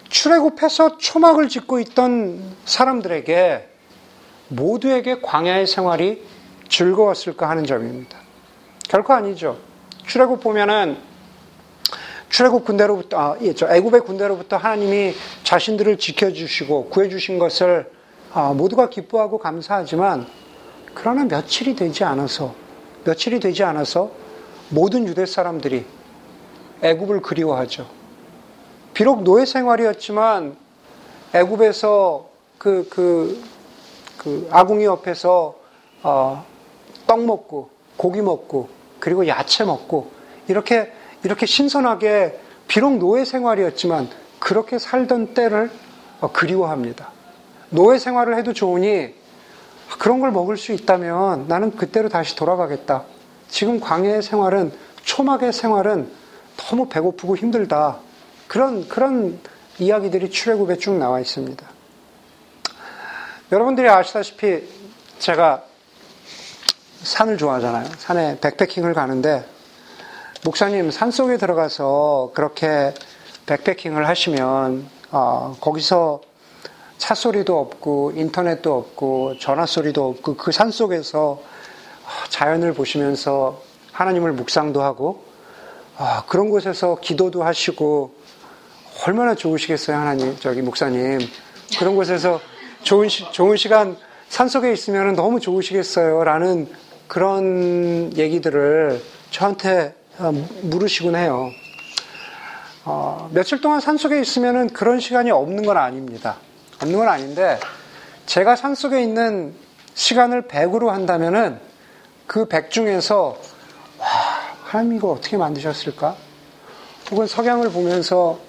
출애굽해서 0.09 0.97
초막을 0.97 1.49
짓고 1.49 1.79
있던 1.79 2.55
사람들에게 2.65 3.69
모두에게 4.49 5.21
광야의 5.21 5.65
생활이 5.65 6.23
즐거웠을까 6.69 7.49
하는 7.49 7.65
점입니다. 7.65 8.17
결코 8.87 9.13
아니죠. 9.13 9.57
출애굽 10.05 10.41
보면은 10.41 10.97
출애굽 12.29 12.65
군대로부터 12.65 13.17
아, 13.17 13.37
예, 13.41 13.53
저 13.53 13.67
애굽의 13.73 14.01
군대로부터 14.01 14.57
하나님이 14.57 15.13
자신들을 15.43 15.97
지켜주시고 15.97 16.89
구해주신 16.89 17.39
것을 17.39 17.91
아, 18.33 18.53
모두가 18.53 18.89
기뻐하고 18.89 19.37
감사하지만 19.37 20.27
그러나 20.93 21.25
며칠이 21.25 21.75
되지 21.75 22.03
않아서 22.03 22.55
며칠이 23.03 23.39
되지 23.39 23.63
않아서 23.63 24.22
모든 24.69 25.07
유대 25.07 25.25
사람들이 25.25 25.85
애굽을 26.81 27.21
그리워하죠. 27.21 27.87
비록 28.93 29.23
노예 29.23 29.45
생활이었지만 29.45 30.55
애굽에서 31.33 32.29
그, 32.57 32.87
그, 32.89 33.41
그 34.17 34.47
아궁이 34.51 34.85
옆에서 34.85 35.55
어, 36.03 36.45
떡 37.07 37.25
먹고 37.25 37.69
고기 37.97 38.21
먹고 38.21 38.69
그리고 38.99 39.27
야채 39.27 39.63
먹고 39.63 40.11
이렇게 40.47 40.91
이렇게 41.23 41.45
신선하게 41.45 42.39
비록 42.67 42.97
노예 42.97 43.25
생활이었지만 43.25 44.09
그렇게 44.39 44.77
살던 44.77 45.33
때를 45.33 45.71
어, 46.21 46.31
그리워합니다. 46.31 47.09
노예 47.69 47.97
생활을 47.97 48.37
해도 48.37 48.53
좋으니 48.53 49.13
그런 49.99 50.19
걸 50.19 50.31
먹을 50.31 50.57
수 50.57 50.71
있다면 50.71 51.47
나는 51.47 51.71
그때로 51.71 52.09
다시 52.09 52.35
돌아가겠다. 52.35 53.03
지금 53.49 53.79
광야의 53.79 54.21
생활은 54.21 54.71
초막의 55.03 55.53
생활은 55.53 56.11
너무 56.57 56.87
배고프고 56.87 57.37
힘들다. 57.37 57.97
그런 58.47 58.87
그런 58.87 59.39
이야기들이 59.79 60.29
출애굽에 60.29 60.77
쭉 60.77 60.93
나와 60.97 61.19
있습니다. 61.19 61.65
여러분들이 63.51 63.89
아시다시피 63.89 64.63
제가 65.19 65.63
산을 67.03 67.37
좋아하잖아요. 67.37 67.89
산에 67.97 68.39
백패킹을 68.39 68.93
가는데 68.93 69.45
목사님 70.45 70.91
산 70.91 71.11
속에 71.11 71.37
들어가서 71.37 72.31
그렇게 72.33 72.93
백패킹을 73.45 74.07
하시면 74.07 74.87
어, 75.11 75.55
거기서 75.59 76.21
차 76.97 77.13
소리도 77.15 77.59
없고 77.59 78.13
인터넷도 78.15 78.75
없고 78.75 79.37
전화 79.39 79.65
소리도 79.65 80.07
없고 80.07 80.37
그 80.37 80.51
산 80.51 80.71
속에서 80.71 81.41
자연을 82.29 82.73
보시면서 82.73 83.61
하나님을 83.91 84.33
묵상도 84.33 84.81
하고 84.81 85.25
아, 85.97 86.23
그런 86.27 86.49
곳에서 86.49 86.97
기도도 86.99 87.43
하시고 87.43 88.15
얼마나 89.05 89.35
좋으시겠어요, 89.35 89.97
하나님, 89.97 90.37
저기 90.39 90.61
목사님. 90.61 91.19
그런 91.77 91.95
곳에서 91.95 92.39
좋은, 92.83 93.09
시, 93.09 93.31
좋은 93.31 93.57
시간 93.57 93.97
산 94.29 94.47
속에 94.47 94.71
있으면 94.71 95.15
너무 95.15 95.39
좋으시겠어요. 95.39 96.23
라는 96.23 96.67
그런 97.07 98.11
얘기들을 98.15 99.01
저한테 99.29 99.95
어, 100.17 100.31
물으시곤 100.61 101.15
해요. 101.15 101.49
어, 102.85 103.29
며칠 103.33 103.61
동안 103.61 103.79
산 103.79 103.97
속에 103.97 104.19
있으면 104.19 104.69
그런 104.69 104.99
시간이 104.99 105.31
없는 105.31 105.65
건 105.65 105.77
아닙니다. 105.77 106.37
없는 106.81 106.97
건 106.97 107.07
아닌데, 107.07 107.59
제가 108.25 108.55
산 108.55 108.75
속에 108.75 109.01
있는 109.01 109.53
시간을 109.93 110.43
100으로 110.43 110.87
한다면은 110.87 111.59
그100 112.27 112.69
중에서, 112.69 113.37
와, 113.99 114.07
하나님 114.63 114.97
이거 114.97 115.11
어떻게 115.11 115.37
만드셨을까? 115.37 116.15
혹은 117.11 117.27
석양을 117.27 117.71
보면서 117.71 118.39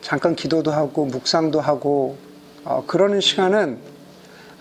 잠깐 0.00 0.36
기도도 0.36 0.70
하고 0.70 1.04
묵상도 1.04 1.60
하고 1.60 2.16
어, 2.64 2.84
그러는 2.86 3.20
시간은 3.20 3.96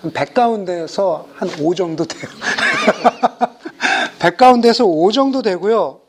한 0.01 0.11
100 0.11 0.33
가운데서 0.33 1.27
한 1.35 1.49
5 1.59 1.73
정도 1.75 2.05
돼요. 2.05 2.29
100 4.19 4.37
가운데서 4.37 4.85
5 4.85 5.11
정도 5.11 5.41
되고요. 5.41 5.99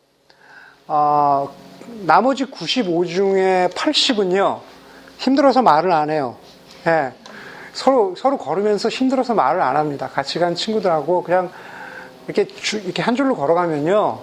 어, 0.87 1.55
나머지 2.03 2.45
95 2.45 3.07
중에 3.07 3.69
80은요, 3.75 4.61
힘들어서 5.19 5.63
말을 5.63 5.93
안 5.93 6.11
해요. 6.11 6.37
예. 6.87 7.13
서로, 7.77 8.15
서로 8.17 8.39
걸으면서 8.39 8.89
힘들어서 8.89 9.35
말을 9.35 9.61
안 9.61 9.77
합니다. 9.77 10.09
같이 10.09 10.39
간 10.39 10.55
친구들하고 10.55 11.23
그냥 11.23 11.51
이렇게, 12.27 12.47
주, 12.47 12.79
이렇게 12.79 13.03
한 13.03 13.15
줄로 13.15 13.37
걸어가면요, 13.37 14.19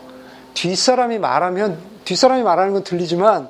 뒷사람이 0.56 1.20
말하면, 1.20 1.78
뒷사람이 2.04 2.42
말하는 2.42 2.74
건 2.74 2.84
들리지만, 2.84 3.50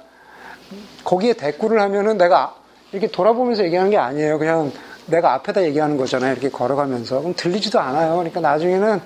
거기에 1.05 1.33
대꾸를 1.33 1.81
하면은 1.81 2.17
내가 2.17 2.53
이렇게 2.91 3.07
돌아보면서 3.07 3.63
얘기하는 3.63 3.91
게 3.91 3.97
아니에요. 3.97 4.37
그냥 4.39 4.73
내가 5.05 5.33
앞에다 5.35 5.63
얘기하는 5.63 5.95
거잖아요. 5.95 6.33
이렇게 6.33 6.49
걸어가면서. 6.49 7.19
그럼 7.19 7.33
들리지도 7.35 7.79
않아요. 7.79 8.15
그러니까 8.17 8.41
나중에는 8.41 9.01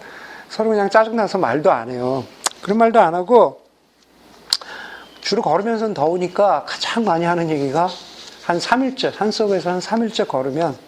서로 0.49 0.69
그냥 0.71 0.89
짜증나서 0.89 1.37
말도 1.37 1.71
안 1.71 1.91
해요. 1.91 2.23
그런 2.61 2.79
말도 2.79 2.99
안 2.99 3.13
하고 3.13 3.61
주로 5.21 5.43
걸으면서 5.43 5.93
더우니까 5.93 6.65
가장 6.67 7.05
많이 7.05 7.23
하는 7.23 7.49
얘기가 7.49 7.87
한 8.45 8.59
3일째, 8.59 9.13
산 9.13 9.29
속에서 9.29 9.71
한 9.71 9.79
3일째 9.79 10.27
걸으면 10.27 10.69
하, 10.71 10.86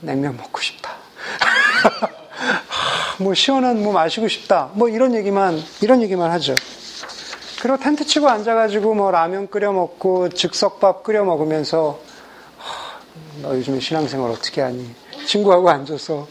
냉면 0.00 0.36
먹고 0.36 0.60
싶다. 0.60 0.92
하, 1.82 2.08
뭐 3.22 3.34
시원한 3.34 3.82
뭐 3.82 3.92
마시고 3.92 4.28
싶다. 4.28 4.70
뭐 4.74 4.88
이런 4.88 5.14
얘기만 5.14 5.60
이런 5.80 6.02
얘기만 6.02 6.30
하죠. 6.32 6.54
그리고 7.60 7.76
텐트 7.78 8.06
치고 8.06 8.28
앉아가지고 8.28 8.94
뭐 8.94 9.10
라면 9.10 9.48
끓여 9.48 9.72
먹고 9.72 10.28
즉석밥 10.28 11.02
끓여 11.02 11.24
먹으면서 11.24 11.98
너 13.42 13.54
요즘에 13.56 13.80
신앙생활 13.80 14.30
어떻게 14.30 14.60
하니? 14.60 14.88
친구하고 15.26 15.68
앉아서 15.68 16.26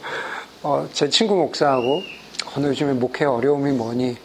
어, 0.63 0.87
제 0.93 1.09
친구 1.09 1.35
목사하고 1.35 2.01
어, 2.55 2.59
너 2.59 2.67
요즘에 2.69 2.93
목회 2.93 3.25
어려움이 3.25 3.71
뭐니? 3.73 4.17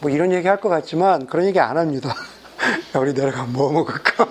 뭐 0.00 0.10
이런 0.10 0.30
얘기 0.32 0.46
할 0.46 0.60
것 0.60 0.68
같지만 0.68 1.26
그런 1.26 1.46
얘기 1.46 1.58
안 1.58 1.76
합니다. 1.78 2.10
야, 2.94 2.98
우리 3.00 3.14
내려가면 3.14 3.52
뭐 3.54 3.72
먹을까? 3.72 4.26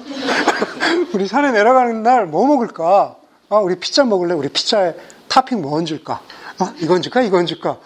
우리 1.14 1.28
산에 1.28 1.52
내려가는 1.52 2.04
날 2.04 2.28
뭐 2.28 2.46
먹을까? 2.46 3.16
아, 3.56 3.60
우리 3.60 3.76
피자 3.76 4.04
먹을래? 4.04 4.34
우리 4.34 4.50
피자에 4.50 4.94
타핑 5.30 5.62
뭐 5.62 5.78
얹을까? 5.78 6.20
아, 6.60 6.74
이건 6.80 7.02
줄까? 7.02 7.22
이건 7.22 7.46
줄까? 7.46 7.78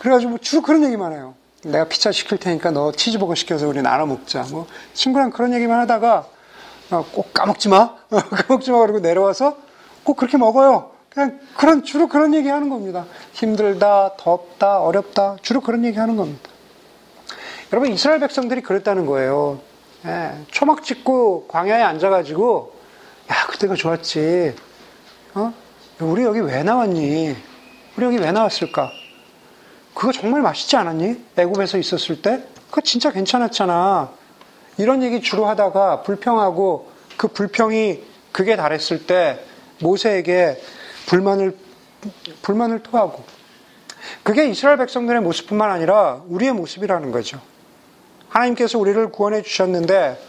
그래가지고 0.00 0.30
뭐 0.30 0.38
주로 0.38 0.62
그런 0.62 0.82
얘기만 0.84 1.12
해요. 1.12 1.34
내가 1.64 1.84
피자 1.84 2.12
시킬 2.12 2.38
테니까 2.38 2.70
너 2.70 2.92
치즈버거 2.92 3.34
시켜서 3.34 3.68
우리 3.68 3.82
나눠 3.82 4.06
먹자. 4.06 4.46
뭐 4.50 4.66
친구랑 4.94 5.30
그런 5.30 5.52
얘기만 5.52 5.80
하다가 5.80 6.26
어, 6.90 7.04
꼭 7.12 7.34
까먹지 7.34 7.68
마. 7.68 7.94
까먹지 8.08 8.70
마. 8.70 8.78
그리고 8.78 9.00
내려와서 9.00 9.58
꼭 10.02 10.16
그렇게 10.16 10.38
먹어요. 10.38 10.92
그냥 11.10 11.40
그런 11.56 11.84
주로 11.84 12.08
그런 12.08 12.32
얘기 12.32 12.48
하는 12.48 12.70
겁니다. 12.70 13.04
힘들다, 13.32 14.12
덥다, 14.16 14.80
어렵다. 14.80 15.36
주로 15.42 15.60
그런 15.60 15.84
얘기 15.84 15.98
하는 15.98 16.16
겁니다. 16.16 16.48
여러분 17.72 17.92
이스라엘 17.92 18.20
백성들이 18.20 18.62
그랬다는 18.62 19.04
거예요. 19.04 19.60
예, 20.06 20.32
초막 20.50 20.84
찍고 20.84 21.48
광야에 21.48 21.82
앉아가지고 21.82 22.72
야 23.30 23.46
그때가 23.48 23.74
좋았지. 23.74 24.67
어? 25.38 25.54
우리 26.00 26.24
여기 26.24 26.40
왜 26.40 26.64
나왔니? 26.64 27.36
우리 27.96 28.04
여기 28.04 28.16
왜 28.18 28.32
나왔을까? 28.32 28.90
그거 29.94 30.10
정말 30.10 30.42
맛있지 30.42 30.76
않았니? 30.76 31.24
애굽에서 31.36 31.78
있었을 31.78 32.20
때? 32.20 32.42
그거 32.68 32.80
진짜 32.80 33.12
괜찮았잖아. 33.12 34.10
이런 34.78 35.02
얘기 35.02 35.20
주로 35.20 35.46
하다가 35.46 36.02
불평하고 36.02 36.90
그 37.16 37.28
불평이 37.28 38.02
극에 38.32 38.56
달했을 38.56 39.06
때 39.06 39.44
모세에게 39.80 40.60
불만을 41.06 41.56
불만을 42.42 42.82
토하고 42.82 43.24
그게 44.22 44.48
이스라엘 44.48 44.76
백성들의 44.78 45.20
모습뿐만 45.22 45.70
아니라 45.70 46.22
우리의 46.28 46.52
모습이라는 46.52 47.10
거죠. 47.12 47.40
하나님께서 48.28 48.78
우리를 48.78 49.10
구원해 49.10 49.42
주셨는데 49.42 50.20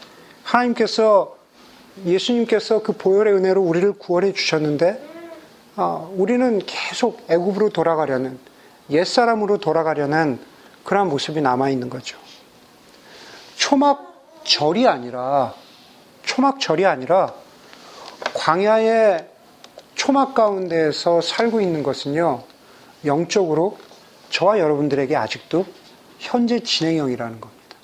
하나님께서 0.44 1.39
예수님께서 2.06 2.82
그 2.82 2.94
보혈의 2.94 3.34
은혜로 3.34 3.62
우리를 3.62 3.94
구원해 3.94 4.34
주셨는데 4.34 5.10
어, 5.76 6.14
우리는 6.16 6.60
계속 6.66 7.26
애굽으로 7.30 7.70
돌아가려는 7.70 8.38
옛사람으로 8.90 9.60
돌아가려는 9.60 10.40
그러한 10.84 11.10
모습이 11.10 11.42
남아 11.42 11.70
있는 11.70 11.90
거죠. 11.90 12.18
초막절이 13.56 14.88
아니라, 14.88 15.54
초막절이 16.24 16.86
아니라, 16.86 17.34
광야의 18.34 19.28
초막 19.96 20.34
가운데에서 20.34 21.22
살고 21.22 21.62
있는 21.62 21.84
것은요, 21.84 22.44
영적으로 23.06 23.78
저와 24.30 24.60
여러분들에게 24.60 25.16
아직도 25.16 25.66
현재 26.18 26.60
진행형이라는 26.60 27.40
겁니다. 27.40 27.76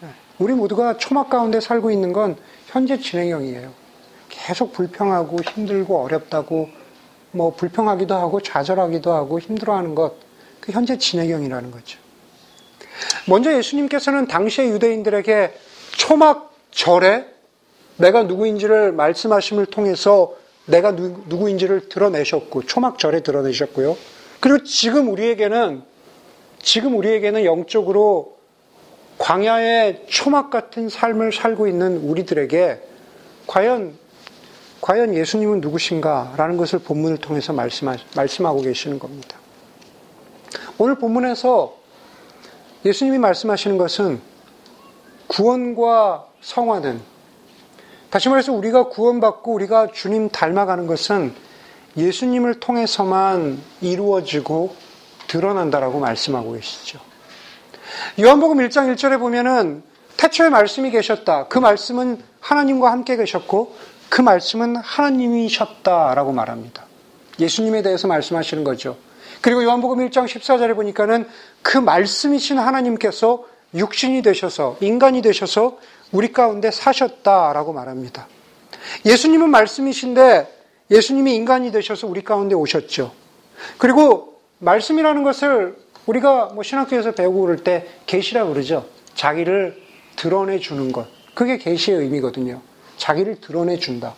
네. 0.00 0.08
우리 0.38 0.52
모두가 0.54 0.96
초막 0.96 1.30
가운데 1.30 1.60
살고 1.60 1.90
있는 1.90 2.12
건 2.12 2.36
현재 2.74 2.98
진행형이에요. 2.98 3.72
계속 4.28 4.72
불평하고 4.72 5.36
힘들고 5.42 6.02
어렵다고 6.02 6.68
뭐 7.30 7.54
불평하기도 7.54 8.12
하고 8.12 8.40
좌절하기도 8.40 9.12
하고 9.12 9.38
힘들어하는 9.38 9.94
것, 9.94 10.14
그 10.60 10.72
현재 10.72 10.98
진행형이라는 10.98 11.70
거죠. 11.70 12.00
먼저 13.28 13.56
예수님께서는 13.56 14.26
당시의 14.26 14.70
유대인들에게 14.70 15.56
초막 15.98 16.52
절에 16.72 17.26
내가 17.96 18.24
누구인지를 18.24 18.90
말씀하심을 18.90 19.66
통해서 19.66 20.34
내가 20.66 20.96
누, 20.96 21.22
누구인지를 21.28 21.88
드러내셨고 21.88 22.64
초막 22.64 22.98
절에 22.98 23.20
드러내셨고요. 23.20 23.96
그리고 24.40 24.64
지금 24.64 25.10
우리에게는 25.10 25.84
지금 26.60 26.96
우리에게는 26.96 27.44
영적으로 27.44 28.33
광야의 29.18 30.06
초막 30.08 30.50
같은 30.50 30.88
삶을 30.88 31.32
살고 31.32 31.66
있는 31.66 31.98
우리들에게 31.98 32.80
과연 33.46 33.96
과연 34.80 35.14
예수님은 35.14 35.62
누구신가? 35.62 36.34
라는 36.36 36.58
것을 36.58 36.78
본문을 36.80 37.16
통해서 37.16 37.54
말씀하, 37.54 37.96
말씀하고 38.14 38.60
계시는 38.60 38.98
겁니다. 38.98 39.38
오늘 40.76 40.96
본문에서 40.96 41.74
예수님이 42.84 43.16
말씀하시는 43.16 43.78
것은 43.78 44.20
구원과 45.28 46.26
성화는 46.42 47.00
다시 48.10 48.28
말해서 48.28 48.52
우리가 48.52 48.88
구원받고 48.88 49.54
우리가 49.54 49.88
주님 49.92 50.28
닮아가는 50.28 50.86
것은 50.86 51.34
예수님을 51.96 52.60
통해서만 52.60 53.58
이루어지고 53.80 54.76
드러난다라고 55.28 55.98
말씀하고 55.98 56.52
계시죠. 56.52 57.00
요한복음 58.20 58.58
1장 58.58 58.94
1절에 58.94 59.18
보면은 59.18 59.82
태초에 60.16 60.48
말씀이 60.48 60.92
계셨다. 60.92 61.48
그 61.48 61.58
말씀은 61.58 62.22
하나님과 62.38 62.92
함께 62.92 63.16
계셨고 63.16 63.74
그 64.08 64.20
말씀은 64.20 64.76
하나님이셨다라고 64.76 66.30
말합니다. 66.30 66.84
예수님에 67.40 67.82
대해서 67.82 68.06
말씀하시는 68.06 68.62
거죠. 68.62 68.96
그리고 69.40 69.64
요한복음 69.64 69.98
1장 70.08 70.26
14절에 70.26 70.76
보니까는 70.76 71.26
그 71.62 71.76
말씀이신 71.76 72.60
하나님께서 72.60 73.46
육신이 73.74 74.22
되셔서 74.22 74.76
인간이 74.80 75.20
되셔서 75.20 75.78
우리 76.12 76.32
가운데 76.32 76.70
사셨다라고 76.70 77.72
말합니다. 77.72 78.28
예수님은 79.04 79.50
말씀이신데 79.50 80.56
예수님이 80.92 81.34
인간이 81.34 81.72
되셔서 81.72 82.06
우리 82.06 82.22
가운데 82.22 82.54
오셨죠. 82.54 83.12
그리고 83.78 84.40
말씀이라는 84.60 85.24
것을 85.24 85.83
우리가 86.06 86.50
뭐 86.54 86.62
신학교에서 86.62 87.12
배우고 87.12 87.40
그럴 87.40 87.56
때 87.56 87.86
계시라 88.06 88.44
그러죠. 88.46 88.86
자기를 89.14 89.82
드러내 90.16 90.58
주는 90.58 90.92
것. 90.92 91.06
그게 91.34 91.58
계시의 91.58 91.98
의미거든요. 91.98 92.60
자기를 92.96 93.40
드러내 93.40 93.78
준다. 93.78 94.14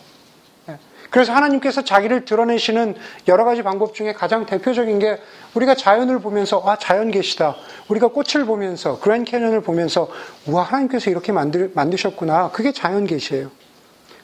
예. 0.69 0.77
그래서 1.09 1.33
하나님께서 1.33 1.83
자기를 1.83 2.25
드러내시는 2.25 2.95
여러 3.27 3.45
가지 3.45 3.63
방법 3.63 3.95
중에 3.95 4.13
가장 4.13 4.45
대표적인 4.45 4.99
게 4.99 5.19
우리가 5.53 5.75
자연을 5.75 6.19
보면서 6.19 6.61
아 6.65 6.77
자연 6.77 7.09
계시다. 7.09 7.55
우리가 7.87 8.09
꽃을 8.09 8.45
보면서 8.45 8.99
그랜 8.99 9.23
캐년을 9.23 9.61
보면서 9.61 10.09
와 10.47 10.63
하나님께서 10.63 11.09
이렇게 11.09 11.31
만들, 11.31 11.71
만드셨구나. 11.73 12.51
그게 12.51 12.71
자연 12.71 13.07
계시예요. 13.07 13.49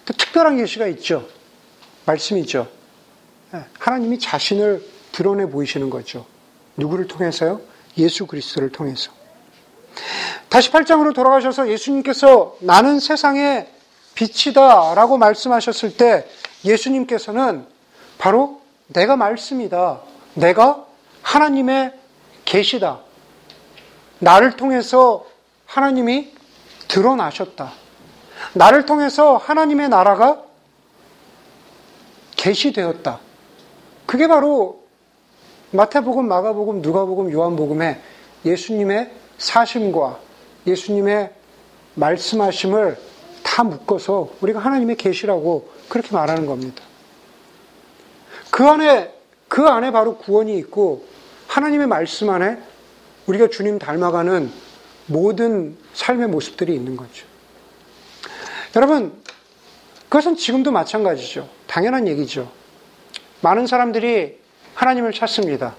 또 0.05 0.13
특별한 0.13 0.57
계시가 0.57 0.87
있죠. 0.87 1.25
말씀이죠. 2.05 2.67
예, 3.55 3.63
하나님이 3.79 4.19
자신을 4.19 4.83
드러내 5.13 5.45
보이시는 5.45 5.89
거죠. 5.89 6.25
누구를 6.77 7.07
통해서요? 7.07 7.61
예수 7.97 8.25
그리스도를 8.25 8.71
통해서. 8.71 9.11
다시 10.49 10.71
8장으로 10.71 11.13
돌아가셔서 11.13 11.69
예수님께서 11.69 12.57
나는 12.59 12.99
세상의 12.99 13.69
빛이다 14.15 14.93
라고 14.95 15.17
말씀하셨을 15.17 15.97
때 15.97 16.27
예수님께서는 16.65 17.65
바로 18.17 18.61
내가 18.87 19.15
말씀이다. 19.15 20.01
내가 20.35 20.85
하나님의 21.21 21.93
계시다. 22.45 22.99
나를 24.19 24.55
통해서 24.55 25.25
하나님이 25.65 26.33
드러나셨다. 26.87 27.73
나를 28.53 28.85
통해서 28.85 29.37
하나님의 29.37 29.89
나라가 29.89 30.41
계시되었다. 32.35 33.19
그게 34.05 34.27
바로 34.27 34.82
마태복음, 35.73 36.27
마가복음, 36.27 36.81
누가복음, 36.81 37.31
요한복음의 37.31 37.99
예수님의 38.45 39.11
사심과 39.37 40.19
예수님의 40.67 41.31
말씀하심을 41.95 42.97
다 43.41 43.63
묶어서 43.63 44.29
우리가 44.41 44.59
하나님의 44.59 44.95
계시라고 44.95 45.69
그렇게 45.89 46.13
말하는 46.13 46.45
겁니다. 46.45 46.83
그 48.51 48.65
안에 48.65 49.13
그 49.47 49.67
안에 49.67 49.91
바로 49.91 50.17
구원이 50.17 50.57
있고 50.59 51.05
하나님의 51.47 51.87
말씀 51.87 52.29
안에 52.29 52.59
우리가 53.25 53.49
주님 53.49 53.79
닮아가는 53.79 54.51
모든 55.07 55.77
삶의 55.93 56.27
모습들이 56.27 56.73
있는 56.73 56.95
거죠. 56.95 57.25
여러분, 58.75 59.13
그것은 60.03 60.35
지금도 60.35 60.71
마찬가지죠. 60.71 61.49
당연한 61.67 62.07
얘기죠. 62.07 62.51
많은 63.41 63.67
사람들이 63.67 64.42
하나님을 64.75 65.11
찾습니다. 65.13 65.75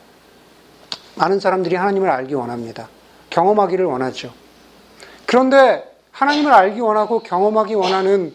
많은 1.17 1.41
사람들이 1.41 1.77
하나님을 1.77 2.11
알기 2.11 2.35
원합니다. 2.35 2.89
경험하기를 3.31 3.85
원하죠. 3.85 4.33
그런데 5.27 5.85
하나님을 6.11 6.53
알기 6.53 6.81
원하고 6.81 7.21
경험하기 7.21 7.75
원하는 7.75 8.35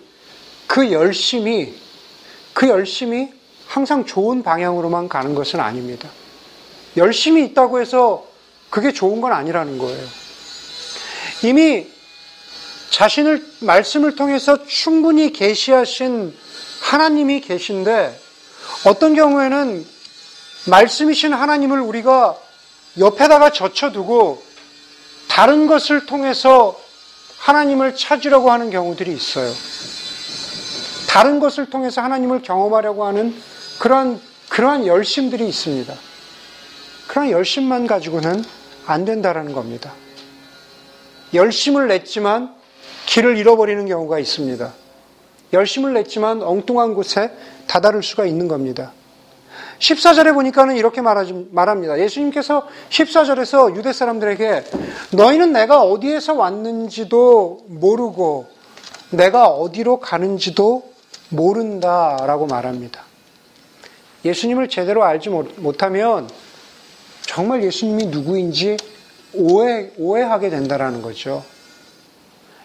그 0.67 0.91
열심이, 0.91 1.73
그 2.53 2.67
열심이 2.67 3.31
항상 3.67 4.05
좋은 4.05 4.43
방향으로만 4.43 5.09
가는 5.09 5.35
것은 5.35 5.59
아닙니다. 5.59 6.09
열심히 6.97 7.45
있다고 7.45 7.79
해서 7.79 8.25
그게 8.69 8.91
좋은 8.91 9.21
건 9.21 9.31
아니라는 9.31 9.77
거예요. 9.77 10.05
이미 11.43 11.87
자신을 12.89 13.45
말씀을 13.61 14.15
통해서 14.15 14.65
충분히 14.65 15.31
계시하신 15.31 16.35
하나님이 16.81 17.41
계신데 17.41 18.19
어떤 18.85 19.15
경우에는 19.15 19.85
말씀이신 20.69 21.33
하나님을 21.33 21.79
우리가 21.79 22.37
옆에다가 22.97 23.51
젖혀두고 23.51 24.43
다른 25.27 25.67
것을 25.67 26.05
통해서 26.05 26.79
하나님을 27.37 27.95
찾으려고 27.95 28.51
하는 28.51 28.69
경우들이 28.69 29.11
있어요. 29.13 29.51
다른 31.07 31.39
것을 31.39 31.69
통해서 31.69 32.01
하나님을 32.01 32.41
경험하려고 32.41 33.05
하는 33.05 33.35
그러한, 33.79 34.19
그러한 34.49 34.85
열심들이 34.85 35.47
있습니다. 35.47 35.93
그러한 37.07 37.31
열심만 37.31 37.87
가지고는 37.87 38.43
안 38.85 39.05
된다라는 39.05 39.53
겁니다. 39.53 39.93
열심을 41.33 41.87
냈지만 41.87 42.53
길을 43.05 43.37
잃어버리는 43.37 43.87
경우가 43.87 44.19
있습니다. 44.19 44.73
열심을 45.53 45.93
냈지만 45.93 46.43
엉뚱한 46.43 46.93
곳에 46.93 47.31
다다를 47.67 48.03
수가 48.03 48.25
있는 48.25 48.47
겁니다. 48.47 48.91
14절에 49.79 50.33
보니까는 50.33 50.75
이렇게 50.75 51.01
말합니다. 51.01 51.99
예수님께서 51.99 52.67
14절에서 52.89 53.75
유대 53.75 53.93
사람들에게 53.93 54.63
너희는 55.11 55.53
내가 55.53 55.81
어디에서 55.81 56.33
왔는지도 56.35 57.65
모르고 57.67 58.47
내가 59.11 59.47
어디로 59.47 59.99
가는지도 59.99 60.89
모른다라고 61.29 62.45
말합니다. 62.47 63.03
예수님을 64.25 64.67
제대로 64.67 65.03
알지 65.03 65.29
못하면 65.29 66.29
정말 67.21 67.63
예수님이 67.63 68.07
누구인지 68.07 68.75
오해, 69.33 69.91
오해하게 69.97 70.49
된다라는 70.49 71.01
거죠. 71.01 71.43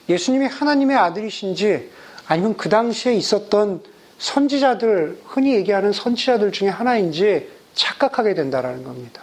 예수님이 0.08 0.46
하나님의 0.46 0.96
아들이신지 0.96 1.90
아니면 2.26 2.56
그 2.56 2.68
당시에 2.68 3.14
있었던 3.14 3.82
선지자들, 4.18 5.20
흔히 5.26 5.54
얘기하는 5.54 5.92
선지자들 5.92 6.52
중에 6.52 6.68
하나인지 6.68 7.48
착각하게 7.74 8.34
된다라는 8.34 8.84
겁니다. 8.84 9.22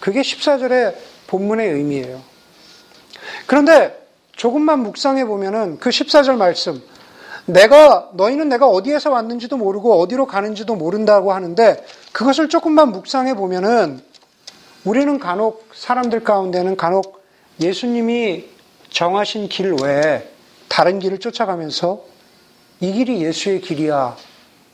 그게 0.00 0.20
14절의 0.20 0.94
본문의 1.26 1.72
의미예요. 1.72 2.20
그런데 3.46 4.06
조금만 4.32 4.80
묵상해 4.80 5.24
보면은 5.24 5.78
그 5.78 5.90
14절 5.90 6.36
말씀, 6.36 6.82
내가, 7.46 8.10
너희는 8.14 8.48
내가 8.48 8.66
어디에서 8.66 9.10
왔는지도 9.10 9.56
모르고 9.56 10.00
어디로 10.00 10.26
가는지도 10.26 10.74
모른다고 10.74 11.32
하는데 11.32 11.84
그것을 12.12 12.48
조금만 12.48 12.92
묵상해 12.92 13.34
보면은 13.34 14.00
우리는 14.84 15.18
간혹 15.18 15.68
사람들 15.74 16.22
가운데는 16.22 16.76
간혹 16.76 17.24
예수님이 17.60 18.46
정하신 18.90 19.48
길 19.48 19.74
외에 19.82 20.28
다른 20.68 20.98
길을 20.98 21.18
쫓아가면서 21.18 22.04
이 22.80 22.92
길이 22.92 23.22
예수의 23.22 23.60
길이야 23.60 24.16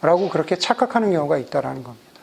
라고 0.01 0.29
그렇게 0.29 0.57
착각하는 0.57 1.13
경우가 1.13 1.39
있다라는 1.39 1.85
겁니다. 1.85 2.21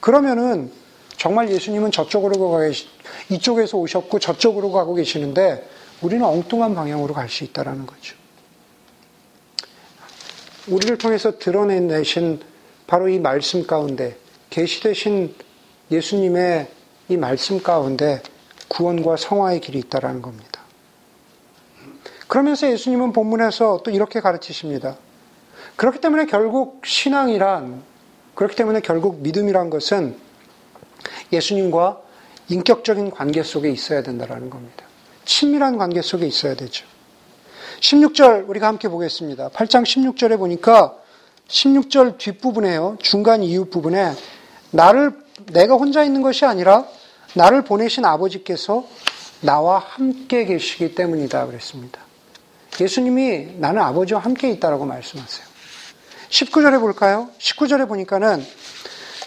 그러면은 0.00 0.70
정말 1.16 1.50
예수님은 1.50 1.90
저쪽으로 1.90 2.50
가 2.50 2.60
계시, 2.60 2.86
이쪽에서 3.30 3.78
오셨고 3.78 4.18
저쪽으로 4.18 4.70
가고 4.70 4.94
계시는데 4.94 5.68
우리는 6.02 6.24
엉뚱한 6.24 6.74
방향으로 6.74 7.14
갈 7.14 7.28
수 7.28 7.42
있다라는 7.44 7.86
거죠. 7.86 8.14
우리를 10.68 10.98
통해서 10.98 11.38
드러내신 11.38 12.40
바로 12.86 13.08
이 13.08 13.18
말씀 13.18 13.66
가운데 13.66 14.16
계시되신 14.50 15.34
예수님의 15.90 16.68
이 17.08 17.16
말씀 17.16 17.62
가운데 17.62 18.22
구원과 18.68 19.16
성화의 19.16 19.60
길이 19.60 19.78
있다라는 19.78 20.22
겁니다. 20.22 20.55
그러면서 22.28 22.70
예수님은 22.70 23.12
본문에서 23.12 23.80
또 23.84 23.90
이렇게 23.90 24.20
가르치십니다. 24.20 24.96
그렇기 25.76 26.00
때문에 26.00 26.26
결국 26.26 26.82
신앙이란, 26.84 27.82
그렇기 28.34 28.56
때문에 28.56 28.80
결국 28.80 29.20
믿음이란 29.20 29.70
것은 29.70 30.16
예수님과 31.32 32.00
인격적인 32.48 33.10
관계 33.10 33.42
속에 33.42 33.70
있어야 33.70 34.02
된다는 34.02 34.50
겁니다. 34.50 34.84
친밀한 35.24 35.76
관계 35.76 36.02
속에 36.02 36.26
있어야 36.26 36.54
되죠. 36.54 36.86
16절 37.80 38.48
우리가 38.48 38.68
함께 38.68 38.88
보겠습니다. 38.88 39.50
8장 39.50 39.82
16절에 39.82 40.38
보니까 40.38 40.96
16절 41.48 42.18
뒷부분에요. 42.18 42.96
중간 43.00 43.42
이후 43.42 43.66
부분에 43.66 44.12
나를 44.70 45.12
내가 45.52 45.74
혼자 45.74 46.02
있는 46.02 46.22
것이 46.22 46.44
아니라 46.44 46.86
나를 47.34 47.62
보내신 47.62 48.04
아버지께서 48.04 48.86
나와 49.42 49.78
함께 49.78 50.44
계시기 50.44 50.94
때문이다 50.94 51.46
그랬습니다. 51.46 52.05
예수님이 52.80 53.56
나는 53.58 53.82
아버지와 53.82 54.20
함께 54.20 54.50
있다라고 54.50 54.84
말씀하세요. 54.84 55.46
19절에 56.28 56.80
볼까요? 56.80 57.30
19절에 57.38 57.88
보니까는 57.88 58.44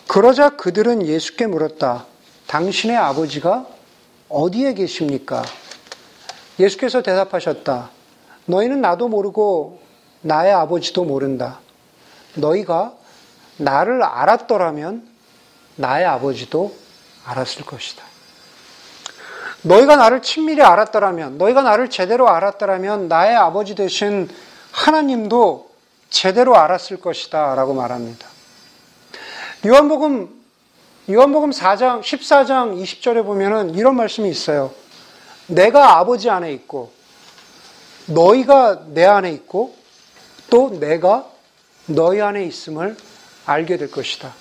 그러자 0.08 0.50
그들은 0.50 1.06
예수께 1.06 1.48
물었다. 1.48 2.06
당신의 2.48 2.98
아버지가 2.98 3.68
어디에 4.28 4.74
계십니까? 4.74 5.44
예수께서 6.60 7.02
대답하셨다. 7.02 7.90
너희는 8.46 8.82
나도 8.82 9.08
모르고 9.08 9.80
나의 10.22 10.52
아버지도 10.54 11.06
모른다. 11.06 11.60
너희가 12.36 12.94
나를 13.58 14.04
알았더라면 14.04 15.08
나의 15.76 16.06
아버지도 16.06 16.76
알았을 17.26 17.66
것이다. 17.66 18.09
너희가 19.62 19.96
나를 19.96 20.22
친밀히 20.22 20.62
알았더라면, 20.62 21.38
너희가 21.38 21.62
나를 21.62 21.90
제대로 21.90 22.30
알았더라면 22.30 23.08
나의 23.08 23.36
아버지 23.36 23.76
대신 23.76 24.30
하나님도 24.72 25.70
제대로 26.10 26.56
알았을 26.58 27.02
것이다. 27.02 27.56
라고 27.56 27.74
말합니다. 27.74 28.28
요한복음, 29.66 30.30
요한복음 31.10 31.52
4장, 31.52 32.02
14장 32.02 32.82
20절에 32.82 33.26
보면은 33.26 33.76
이런 33.76 33.96
말씀이 33.96 34.30
있어요. 34.30 34.72
내가 35.48 35.98
아버지 35.98 36.30
안에 36.30 36.54
있고, 36.54 36.92
너희가 38.08 38.86
내 38.88 39.06
안에 39.06 39.32
있고, 39.32 39.76
또 40.50 40.80
내가 40.80 41.26
너희 41.86 42.22
안에 42.22 42.44
있음을 42.46 42.96
알게 43.46 43.78
될 43.78 43.92
것이다. 43.92 44.34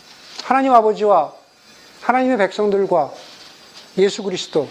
하나님 0.45 0.73
아버지와 0.73 1.33
하나님의 2.03 2.39
백성들과 2.39 3.13
예수 3.99 4.23
그리스도 4.23 4.69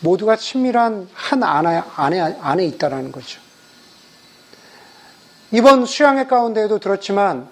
모두가 0.00 0.36
친밀한 0.36 1.08
한 1.12 1.42
안에, 1.42 1.82
안에, 1.96 2.20
안에 2.40 2.64
있다라는 2.66 3.12
거죠. 3.12 3.40
이번 5.50 5.86
수양회 5.86 6.26
가운데에도 6.26 6.78
들었지만 6.78 7.48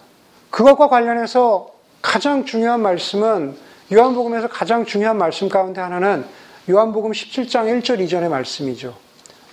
그것과 0.50 0.88
관련해서 0.88 1.70
가장 2.02 2.44
중요한 2.44 2.80
말씀은 2.82 3.56
요한복음에서 3.92 4.48
가장 4.48 4.84
중요한 4.84 5.18
말씀 5.18 5.48
가운데 5.48 5.80
하나는 5.80 6.24
요한복음 6.68 7.12
17장 7.12 7.82
1절 7.82 8.00
이전의 8.00 8.28
말씀이죠. 8.28 8.96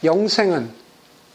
영생은 0.04 0.72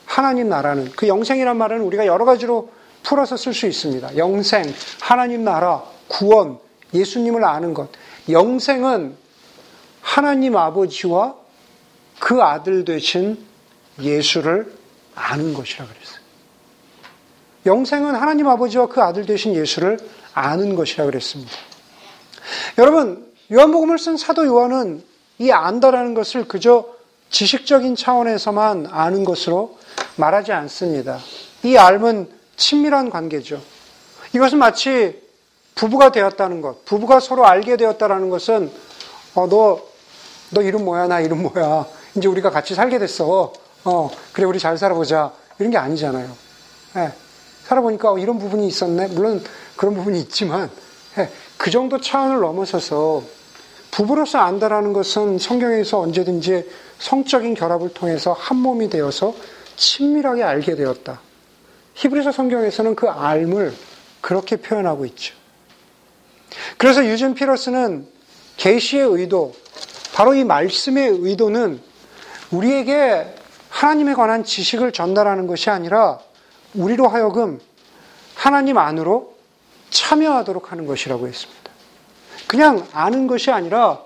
하나님 0.05 0.49
나라는 0.49 0.91
그 0.97 1.07
영생이란 1.07 1.57
말은 1.57 1.81
우리가 1.81 2.07
여러 2.07 2.25
가지로 2.25 2.71
풀어서 3.03 3.37
쓸 3.37 3.55
수 3.55 3.67
있습니다. 3.67 4.17
영생, 4.17 4.65
하나님 5.01 5.45
나라, 5.45 5.83
구원, 6.09 6.59
예수님을 6.93 7.45
아는 7.45 7.75
것. 7.75 7.89
영생은 8.29 9.17
하나님 10.01 10.57
아버지와 10.57 11.37
그 12.19 12.43
아들 12.43 12.85
되신 12.85 13.45
예수를 14.01 14.73
아는 15.15 15.55
것이라 15.55 15.87
그랬어요. 15.87 16.19
영생은 17.67 18.15
하나님 18.15 18.49
아버지와 18.49 18.87
그 18.87 19.03
아들 19.03 19.27
되신 19.27 19.55
예수를 19.55 19.99
아는 20.33 20.75
것이라 20.75 21.05
그랬습니다. 21.07 21.53
여러분, 22.79 23.27
요한복음을 23.53 23.99
쓴 23.99 24.17
사도 24.17 24.47
요한은 24.47 25.03
이 25.39 25.51
안다라는 25.51 26.15
것을 26.15 26.49
그저 26.49 26.87
지식적인 27.31 27.97
차원에서만 27.97 28.89
아는 28.91 29.25
것으로 29.25 29.79
말하지 30.17 30.53
않습니다. 30.53 31.19
이 31.63 31.77
알은 31.77 32.29
친밀한 32.57 33.11
관계죠. 33.11 33.61
이것은 34.35 34.59
마치 34.59 35.21
부부가 35.75 36.11
되었다는 36.11 36.61
것, 36.61 36.85
부부가 36.85 37.21
서로 37.21 37.47
알게 37.47 37.77
되었다는 37.77 38.31
것은 38.31 38.73
어, 39.35 39.47
너, 39.49 39.81
너 40.51 40.63
이름 40.63 40.85
뭐야, 40.85 41.07
나 41.07 41.21
이름 41.21 41.43
뭐야. 41.43 41.87
이제 42.19 42.29
우리가 42.29 42.51
같이 42.51 42.75
살게 42.75 42.99
됐어. 42.99 43.53
어, 43.85 44.11
그래, 44.33 44.45
우리 44.45 44.59
잘 44.59 44.77
살아보자. 44.77 45.33
이런 45.59 45.71
게 45.71 45.79
아니잖아요. 45.79 46.31
예, 46.97 47.13
살아보니까 47.65 48.13
어, 48.13 48.19
이런 48.19 48.39
부분이 48.39 48.67
있었네. 48.67 49.09
물론 49.09 49.43
그런 49.77 49.95
부분이 49.95 50.21
있지만, 50.21 50.71
예, 51.19 51.31
그 51.57 51.71
정도 51.71 52.01
차원을 52.01 52.41
넘어서서 52.41 53.23
부부로서 53.91 54.39
안다라는 54.39 54.93
것은 54.93 55.39
성경에서 55.39 56.01
언제든지 56.01 56.69
성적인 56.99 57.55
결합을 57.55 57.95
통해서 57.95 58.33
한 58.33 58.59
몸이 58.59 58.91
되어서 58.91 59.35
친밀하게 59.77 60.43
알게 60.43 60.75
되었다. 60.75 61.21
히브리서 61.95 62.33
성경에서는 62.33 62.95
그 62.95 63.09
알을 63.09 63.75
그렇게 64.21 64.57
표현하고 64.57 65.05
있죠. 65.07 65.35
그래서 66.77 67.05
유진 67.05 67.35
피러스는 67.35 68.07
계시의 68.57 69.07
의도, 69.07 69.55
바로 70.13 70.35
이 70.35 70.45
말씀의 70.45 71.09
의도는 71.09 71.81
우리에게 72.51 73.35
하나님에 73.71 74.15
관한 74.15 74.45
지식을 74.45 74.93
전달하는 74.93 75.47
것이 75.47 75.71
아니라 75.71 76.19
우리로 76.75 77.09
하여금 77.09 77.61
하나님 78.35 78.79
안으로 78.79 79.35
참여하도록 79.91 80.73
하는 80.73 80.87
것이라고 80.87 81.29
했습니다. 81.29 81.71
그냥 82.47 82.87
아는 82.93 83.27
것이 83.27 83.51
아니라 83.51 84.01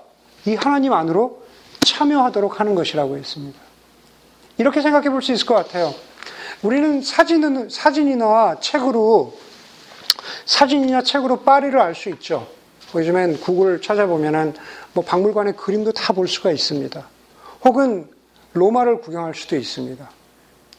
이 0.45 0.55
하나님 0.55 0.93
안으로 0.93 1.43
참여하도록 1.85 2.59
하는 2.59 2.75
것이라고 2.75 3.17
했습니다. 3.17 3.59
이렇게 4.57 4.81
생각해 4.81 5.09
볼 5.09 5.21
수 5.21 5.31
있을 5.31 5.45
것 5.45 5.55
같아요. 5.55 5.93
우리는 6.61 7.01
사진은, 7.01 7.69
사진이나 7.69 8.59
책으로, 8.59 9.37
사진이나 10.45 11.01
책으로 11.01 11.41
파리를 11.41 11.77
알 11.79 11.95
수 11.95 12.09
있죠. 12.09 12.47
요즘엔 12.95 13.39
구글 13.41 13.81
찾아보면은 13.81 14.53
뭐 14.93 15.03
박물관의 15.03 15.55
그림도 15.55 15.93
다 15.93 16.13
볼 16.13 16.27
수가 16.27 16.51
있습니다. 16.51 17.05
혹은 17.65 18.09
로마를 18.53 19.01
구경할 19.01 19.33
수도 19.35 19.55
있습니다. 19.55 20.09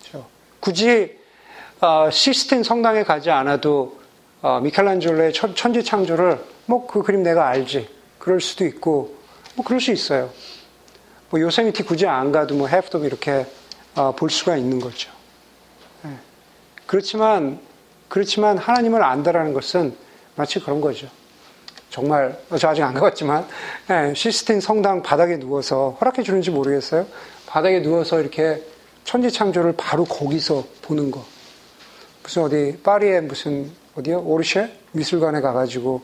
그렇죠? 0.01 0.27
굳이 0.61 1.19
어, 1.81 2.09
시스틴 2.11 2.63
성당에 2.63 3.03
가지 3.03 3.31
않아도 3.31 4.01
어, 4.43 4.61
미켈란젤로의 4.61 5.33
천지 5.33 5.83
창조를 5.83 6.39
뭐 6.67 6.87
그 6.87 7.03
그림 7.03 7.23
내가 7.23 7.49
알지 7.49 7.89
그럴 8.19 8.41
수도 8.41 8.65
있고 8.65 9.17
뭐 9.55 9.65
그럴 9.65 9.81
수 9.81 9.93
있어요. 9.93 10.31
뭐 11.31 11.41
요세미티 11.41 11.83
굳이 11.83 12.07
안 12.07 12.33
가도 12.33 12.55
뭐 12.55 12.69
해프도 12.69 13.05
이렇게 13.05 13.47
어, 13.95 14.13
볼 14.13 14.31
수가 14.31 14.57
있는 14.57 14.81
거죠. 14.81 15.11
네. 16.03 16.11
그렇지만 16.87 17.61
그렇지만 18.09 18.59
하나님을 18.59 19.03
안다라는 19.03 19.53
것은 19.53 19.97
마치 20.37 20.61
그런 20.61 20.81
거죠. 20.81 21.09
정말 21.91 22.39
저 22.59 22.69
아직 22.69 22.83
안 22.83 22.95
가봤지만 22.95 23.47
네, 23.89 24.15
시스틴 24.15 24.61
성당 24.61 25.03
바닥에 25.03 25.39
누워서 25.39 25.97
허락해 26.01 26.23
주는지 26.23 26.51
모르겠어요. 26.51 27.07
바닥에 27.55 27.83
누워서 27.83 28.21
이렇게 28.21 28.61
천지창조를 29.05 29.75
바로 29.77 30.05
거기서 30.05 30.65
보는 30.83 31.13
거. 31.13 31.25
무슨 32.25 32.43
어디 32.43 32.77
파리에 32.83 33.21
무슨 33.21 33.71
어디요 33.95 34.23
오르쉐 34.23 34.77
미술관에 34.91 35.41
가가지고 35.41 36.03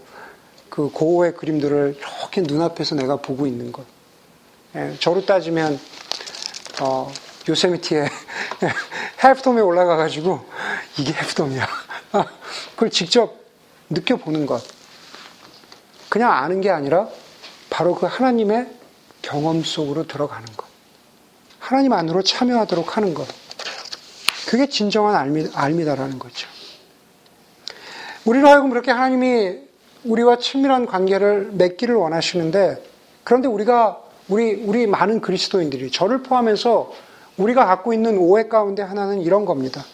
그 0.69 0.91
고흐의 0.91 1.35
그림들을 1.35 1.97
이렇게 1.99 2.43
눈앞에서 2.43 2.95
내가 2.95 3.17
보고 3.17 3.49
있는 3.49 3.73
것. 3.73 3.85
예, 4.77 4.95
저로 5.01 5.27
따지면 5.27 5.81
어, 6.83 7.13
요세미티에 7.49 8.07
해프돔에 9.25 9.61
올라가가지고 9.61 10.41
이게 11.01 11.13
해프돔이야. 11.13 11.67
그걸 12.77 12.91
직접 12.91 13.35
느껴보는 13.89 14.47
것. 14.47 14.63
그냥 16.09 16.31
아는 16.31 16.61
게 16.61 16.71
아니라 16.71 17.09
바로 17.71 17.97
그 17.97 18.07
하나님의 18.07 18.69
경험 19.21 19.65
속으로 19.65 20.07
들어가는 20.07 20.47
것. 20.57 20.70
하나님 21.71 21.93
안으로 21.93 22.23
참여하도록 22.23 22.97
하는 22.97 23.15
것. 23.15 23.29
그게 24.49 24.67
진정한 24.69 25.15
알미, 25.15 25.51
알미다라는 25.55 26.19
거죠. 26.19 26.49
우리로 28.25 28.49
하여금 28.49 28.71
그렇게 28.71 28.91
하나님이 28.91 29.59
우리와 30.03 30.39
친밀한 30.39 30.85
관계를 30.85 31.51
맺기를 31.53 31.95
원하시는데 31.95 32.83
그런데 33.23 33.47
우리가 33.47 34.01
우리 34.29 34.55
우리 34.55 34.89
많은 34.89 35.21
그리스도인들이 35.21 35.93
저를 35.93 36.25
포함해서 36.25 36.93
우리가 37.37 37.67
갖고 37.67 37.93
있는 37.93 38.19
오해 38.19 38.49
가운데 38.49 38.83
하나는 38.83 39.21
이런 39.21 39.45
겁니다. 39.45 39.85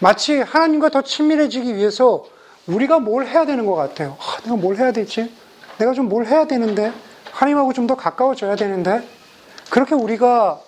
마치 0.00 0.40
하나님과 0.40 0.90
더 0.90 1.00
친밀해지기 1.00 1.76
위해서 1.76 2.26
우리가 2.66 2.98
뭘 2.98 3.26
해야 3.26 3.46
되는 3.46 3.64
것 3.64 3.74
같아요. 3.74 4.18
아, 4.20 4.42
내가 4.42 4.56
뭘 4.56 4.76
해야 4.76 4.92
되지? 4.92 5.32
내가 5.78 5.94
좀 5.94 6.10
뭘 6.10 6.26
해야 6.26 6.46
되는데 6.46 6.92
하나님하고 7.32 7.72
좀 7.72 7.86
더 7.86 7.94
가까워져야 7.96 8.54
되는데 8.56 9.00
그렇게 9.70 9.94
우리가 9.94 10.60
아, 10.60 10.65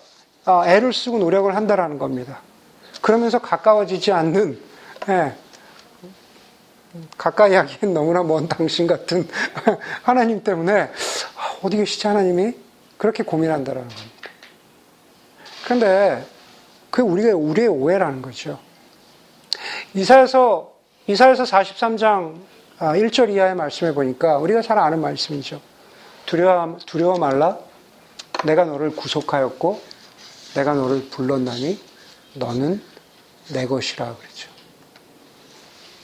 애를 0.65 0.93
쓰고 0.93 1.19
노력을 1.19 1.53
한다라는 1.55 1.97
겁니다. 1.97 2.41
그러면서 3.01 3.39
가까워지지 3.39 4.11
않는 4.11 4.59
예, 5.09 5.33
가까이 7.17 7.53
하기엔 7.55 7.93
너무나 7.93 8.23
먼 8.23 8.47
당신 8.47 8.87
같은 8.87 9.27
하나님 10.03 10.43
때문에 10.43 10.81
아, 10.81 11.57
어디 11.61 11.77
계시지 11.77 12.07
하나님이 12.07 12.53
그렇게 12.97 13.23
고민한다라는 13.23 13.87
겁니다. 13.87 14.29
그런데 15.65 16.25
그게 16.89 17.07
우리가 17.07 17.35
우리의 17.35 17.67
오해라는 17.67 18.21
거죠. 18.21 18.59
이사에서 19.93 20.73
이사에서 21.07 21.43
43장 21.43 22.35
1절 22.79 23.29
이하의 23.29 23.55
말씀에 23.55 23.93
보니까 23.93 24.37
우리가 24.37 24.61
잘 24.61 24.77
아는 24.79 25.01
말씀이죠. 25.01 25.61
두려워 26.25 26.77
두려워 26.85 27.17
말라. 27.17 27.57
내가 28.45 28.65
너를 28.65 28.95
구속하였고 28.95 29.81
내가 30.55 30.73
너를 30.73 31.09
불렀나니 31.09 31.79
너는 32.35 32.81
내 33.49 33.65
것이라 33.65 34.15
그랬죠. 34.15 34.49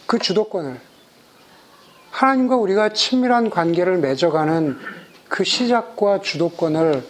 그 0.05 0.19
주도권을 0.19 0.79
하나님과 2.11 2.55
우리가 2.55 2.89
친밀한 2.89 3.49
관계를 3.49 3.97
맺어가는 3.97 4.79
그 5.27 5.43
시작과 5.43 6.21
주도권을 6.21 7.05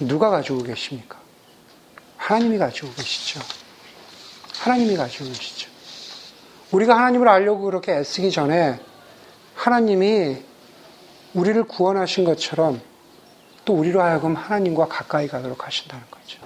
누가 0.00 0.30
가지고 0.30 0.62
계십니까? 0.62 1.18
하나님이 2.16 2.58
가지고 2.58 2.92
계시죠. 2.94 3.40
하나님이 4.58 4.96
가지고 4.96 5.26
계시죠. 5.26 5.70
우리가 6.72 6.96
하나님을 6.96 7.28
알려고 7.28 7.62
그렇게 7.62 7.92
애쓰기 7.92 8.30
전에 8.30 8.78
하나님이 9.54 10.36
우리를 11.34 11.62
구원하신 11.64 12.24
것처럼 12.24 12.80
또 13.64 13.74
우리로 13.74 14.00
하여금 14.00 14.34
하나님과 14.34 14.86
가까이 14.86 15.28
가도록 15.28 15.66
하신다는 15.66 16.04
거죠. 16.10 16.38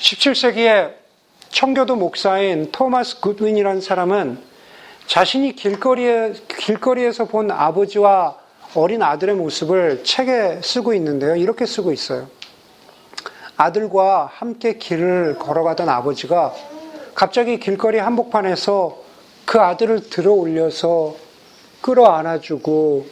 17세기에 0.00 0.94
청교도 1.50 1.96
목사인 1.96 2.70
토마스 2.72 3.20
굿윈이라는 3.20 3.82
사람은 3.82 4.38
자신이 5.06 5.54
길거리에, 5.54 6.32
길거리에서 6.48 7.26
본 7.26 7.50
아버지와 7.50 8.38
어린 8.74 9.02
아들의 9.02 9.34
모습을 9.34 10.04
책에 10.04 10.60
쓰고 10.62 10.94
있는데요. 10.94 11.36
이렇게 11.36 11.66
쓰고 11.66 11.92
있어요. 11.92 12.28
아들과 13.56 14.30
함께 14.32 14.78
길을 14.78 15.36
걸어가던 15.38 15.88
아버지가 15.88 16.54
갑자기 17.14 17.58
길거리 17.58 17.98
한복판에서 17.98 18.96
그 19.44 19.60
아들을 19.60 20.08
들어 20.08 20.32
올려서 20.32 21.16
끌어 21.82 22.06
안아주고 22.06 23.06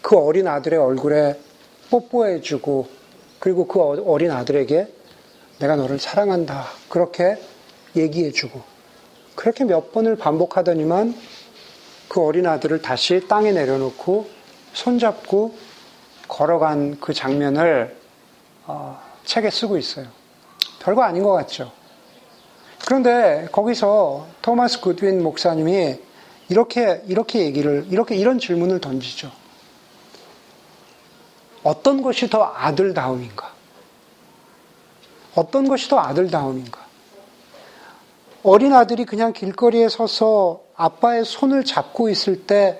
그 0.00 0.18
어린 0.18 0.48
아들의 0.48 0.78
얼굴에 0.78 1.38
뽀뽀해주고 1.90 2.88
그리고 3.38 3.68
그 3.68 3.80
어린 3.80 4.32
아들에게 4.32 5.01
내가 5.62 5.76
너를 5.76 6.00
사랑한다. 6.00 6.66
그렇게 6.88 7.40
얘기해주고 7.94 8.60
그렇게 9.36 9.64
몇 9.64 9.92
번을 9.92 10.16
반복하더니만 10.16 11.14
그 12.08 12.20
어린 12.20 12.46
아들을 12.46 12.82
다시 12.82 13.26
땅에 13.28 13.52
내려놓고 13.52 14.28
손잡고 14.72 15.54
걸어간 16.26 16.98
그 16.98 17.14
장면을 17.14 17.96
어, 18.66 19.00
책에 19.24 19.50
쓰고 19.50 19.78
있어요. 19.78 20.06
별거 20.80 21.02
아닌 21.02 21.22
것 21.22 21.30
같죠. 21.32 21.70
그런데 22.84 23.46
거기서 23.52 24.26
토마스 24.42 24.80
구드윈 24.80 25.22
목사님이 25.22 25.96
이렇게 26.48 27.02
이렇게 27.06 27.38
얘기를 27.38 27.86
이렇게 27.88 28.16
이런 28.16 28.40
질문을 28.40 28.80
던지죠. 28.80 29.30
어떤 31.62 32.02
것이 32.02 32.28
더 32.28 32.52
아들다움인가? 32.56 33.61
어떤 35.34 35.68
것이 35.68 35.88
더 35.88 35.98
아들다움인가? 35.98 36.80
어린 38.42 38.72
아들이 38.72 39.04
그냥 39.04 39.32
길거리에 39.32 39.88
서서 39.88 40.62
아빠의 40.74 41.24
손을 41.24 41.64
잡고 41.64 42.08
있을 42.08 42.46
때 42.46 42.78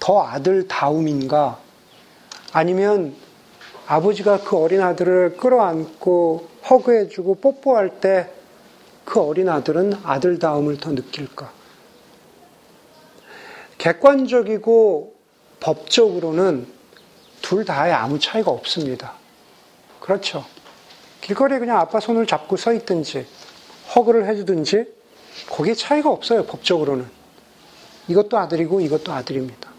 더 0.00 0.20
아들다움인가? 0.24 1.58
아니면 2.52 3.14
아버지가 3.86 4.40
그 4.40 4.56
어린 4.56 4.80
아들을 4.80 5.36
끌어안고 5.36 6.48
허그해주고 6.68 7.36
뽀뽀할 7.36 8.00
때 8.00 8.28
그 9.04 9.20
어린 9.20 9.48
아들은 9.48 9.94
아들다움을 10.02 10.78
더 10.78 10.90
느낄까? 10.90 11.52
객관적이고 13.78 15.14
법적으로는 15.60 16.66
둘 17.40 17.64
다에 17.64 17.92
아무 17.92 18.18
차이가 18.18 18.50
없습니다. 18.50 19.14
그렇죠. 20.00 20.44
길거리에 21.22 21.58
그냥 21.58 21.78
아빠 21.78 21.98
손을 22.00 22.26
잡고 22.26 22.56
서 22.56 22.72
있든지, 22.74 23.26
허그를 23.94 24.28
해주든지, 24.28 24.84
거기에 25.50 25.74
차이가 25.74 26.10
없어요, 26.10 26.44
법적으로는. 26.44 27.06
이것도 28.08 28.36
아들이고 28.36 28.80
이것도 28.80 29.12
아들입니다. 29.12 29.70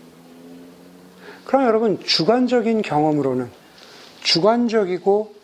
그럼 1.46 1.66
여러분, 1.66 2.04
주관적인 2.04 2.82
경험으로는, 2.82 3.52
주관적이고 4.24 5.36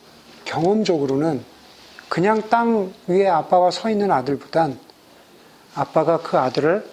경험적으로는 0.45 1.43
그냥 2.07 2.41
땅 2.49 2.91
위에 3.07 3.27
아빠가 3.27 3.69
서 3.69 3.89
있는 3.89 4.12
아들보단 4.12 4.79
아빠가 5.75 6.19
그 6.19 6.38
아들을 6.38 6.89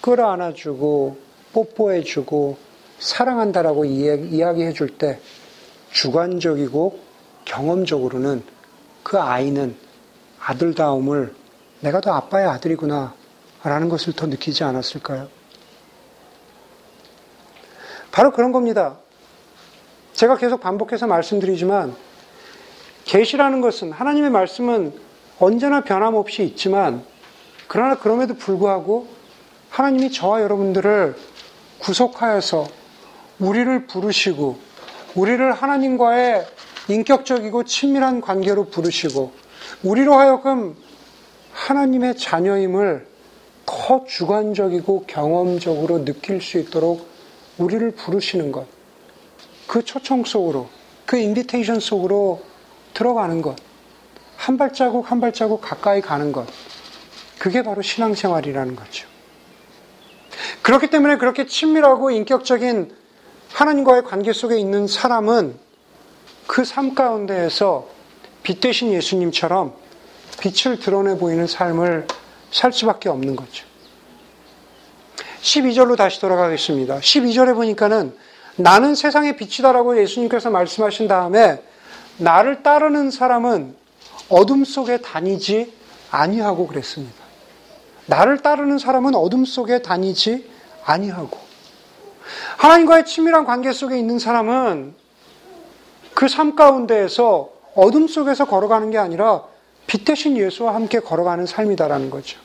끌어안아주고 0.00 1.16
뽀뽀해주고 1.52 2.58
사랑한다라고 2.98 3.84
이야기해 3.84 4.72
줄 4.72 4.98
때 4.98 5.20
주관적이고 5.92 7.07
경험적으로는 7.48 8.44
그 9.02 9.18
아이는 9.18 9.74
아들다움을 10.40 11.34
내가 11.80 12.00
더 12.00 12.12
아빠의 12.12 12.46
아들이구나 12.46 13.14
라는 13.64 13.88
것을 13.88 14.12
더 14.12 14.26
느끼지 14.26 14.62
않았을까요? 14.64 15.28
바로 18.12 18.30
그런 18.30 18.52
겁니다. 18.52 18.98
제가 20.12 20.36
계속 20.36 20.60
반복해서 20.60 21.06
말씀드리지만 21.06 21.94
계시라는 23.04 23.60
것은 23.60 23.92
하나님의 23.92 24.30
말씀은 24.30 24.92
언제나 25.38 25.82
변함없이 25.82 26.44
있지만 26.44 27.04
그러나 27.68 27.96
그럼에도 27.98 28.34
불구하고 28.34 29.08
하나님이 29.70 30.10
저와 30.10 30.42
여러분들을 30.42 31.16
구속하여서 31.78 32.66
우리를 33.38 33.86
부르시고 33.86 34.58
우리를 35.14 35.52
하나님과의 35.52 36.46
인격적이고 36.88 37.64
친밀한 37.64 38.20
관계로 38.20 38.64
부르시고 38.64 39.32
우리로 39.82 40.14
하여금 40.14 40.76
하나님의 41.52 42.16
자녀임을 42.16 43.06
더 43.66 44.04
주관적이고 44.06 45.04
경험적으로 45.06 46.04
느낄 46.04 46.40
수 46.40 46.58
있도록 46.58 47.06
우리를 47.58 47.90
부르시는 47.92 48.52
것. 48.52 48.66
그 49.66 49.84
초청 49.84 50.24
속으로, 50.24 50.68
그 51.04 51.18
인비테이션 51.18 51.80
속으로 51.80 52.42
들어가는 52.94 53.42
것. 53.42 53.56
한 54.36 54.56
발자국 54.56 55.10
한 55.10 55.20
발자국 55.20 55.60
가까이 55.60 56.00
가는 56.00 56.32
것. 56.32 56.46
그게 57.38 57.62
바로 57.62 57.82
신앙생활이라는 57.82 58.76
거죠. 58.76 59.06
그렇기 60.62 60.88
때문에 60.88 61.18
그렇게 61.18 61.46
친밀하고 61.46 62.10
인격적인 62.10 62.94
하나님과의 63.52 64.04
관계 64.04 64.32
속에 64.32 64.56
있는 64.58 64.86
사람은 64.86 65.67
그 66.48 66.64
삶 66.64 66.94
가운데에서 66.94 67.86
빛 68.42 68.60
대신 68.60 68.92
예수님처럼 68.92 69.74
빛을 70.40 70.80
드러내 70.80 71.16
보이는 71.16 71.46
삶을 71.46 72.06
살 72.50 72.72
수밖에 72.72 73.08
없는 73.08 73.36
거죠. 73.36 73.66
12절로 75.42 75.96
다시 75.96 76.20
돌아가겠습니다. 76.20 76.98
12절에 76.98 77.54
보니까는 77.54 78.16
나는 78.56 78.94
세상의 78.94 79.36
빛이다라고 79.36 80.00
예수님께서 80.00 80.50
말씀하신 80.50 81.06
다음에 81.06 81.62
나를 82.16 82.62
따르는 82.62 83.10
사람은 83.10 83.76
어둠 84.28 84.64
속에 84.64 84.98
다니지 84.98 85.72
아니하고 86.10 86.66
그랬습니다. 86.66 87.14
나를 88.06 88.38
따르는 88.38 88.78
사람은 88.78 89.14
어둠 89.14 89.44
속에 89.44 89.82
다니지 89.82 90.50
아니하고 90.84 91.38
하나님과의 92.56 93.04
친밀한 93.04 93.44
관계 93.44 93.72
속에 93.72 93.98
있는 93.98 94.18
사람은 94.18 94.94
그 96.18 96.26
삶 96.26 96.56
가운데에서 96.56 97.50
어둠 97.76 98.08
속에서 98.08 98.44
걸어가는 98.44 98.90
게 98.90 98.98
아니라 98.98 99.44
빛 99.86 100.04
대신 100.04 100.36
예수와 100.36 100.74
함께 100.74 100.98
걸어가는 100.98 101.46
삶이다라는 101.46 102.10
거죠. 102.10 102.40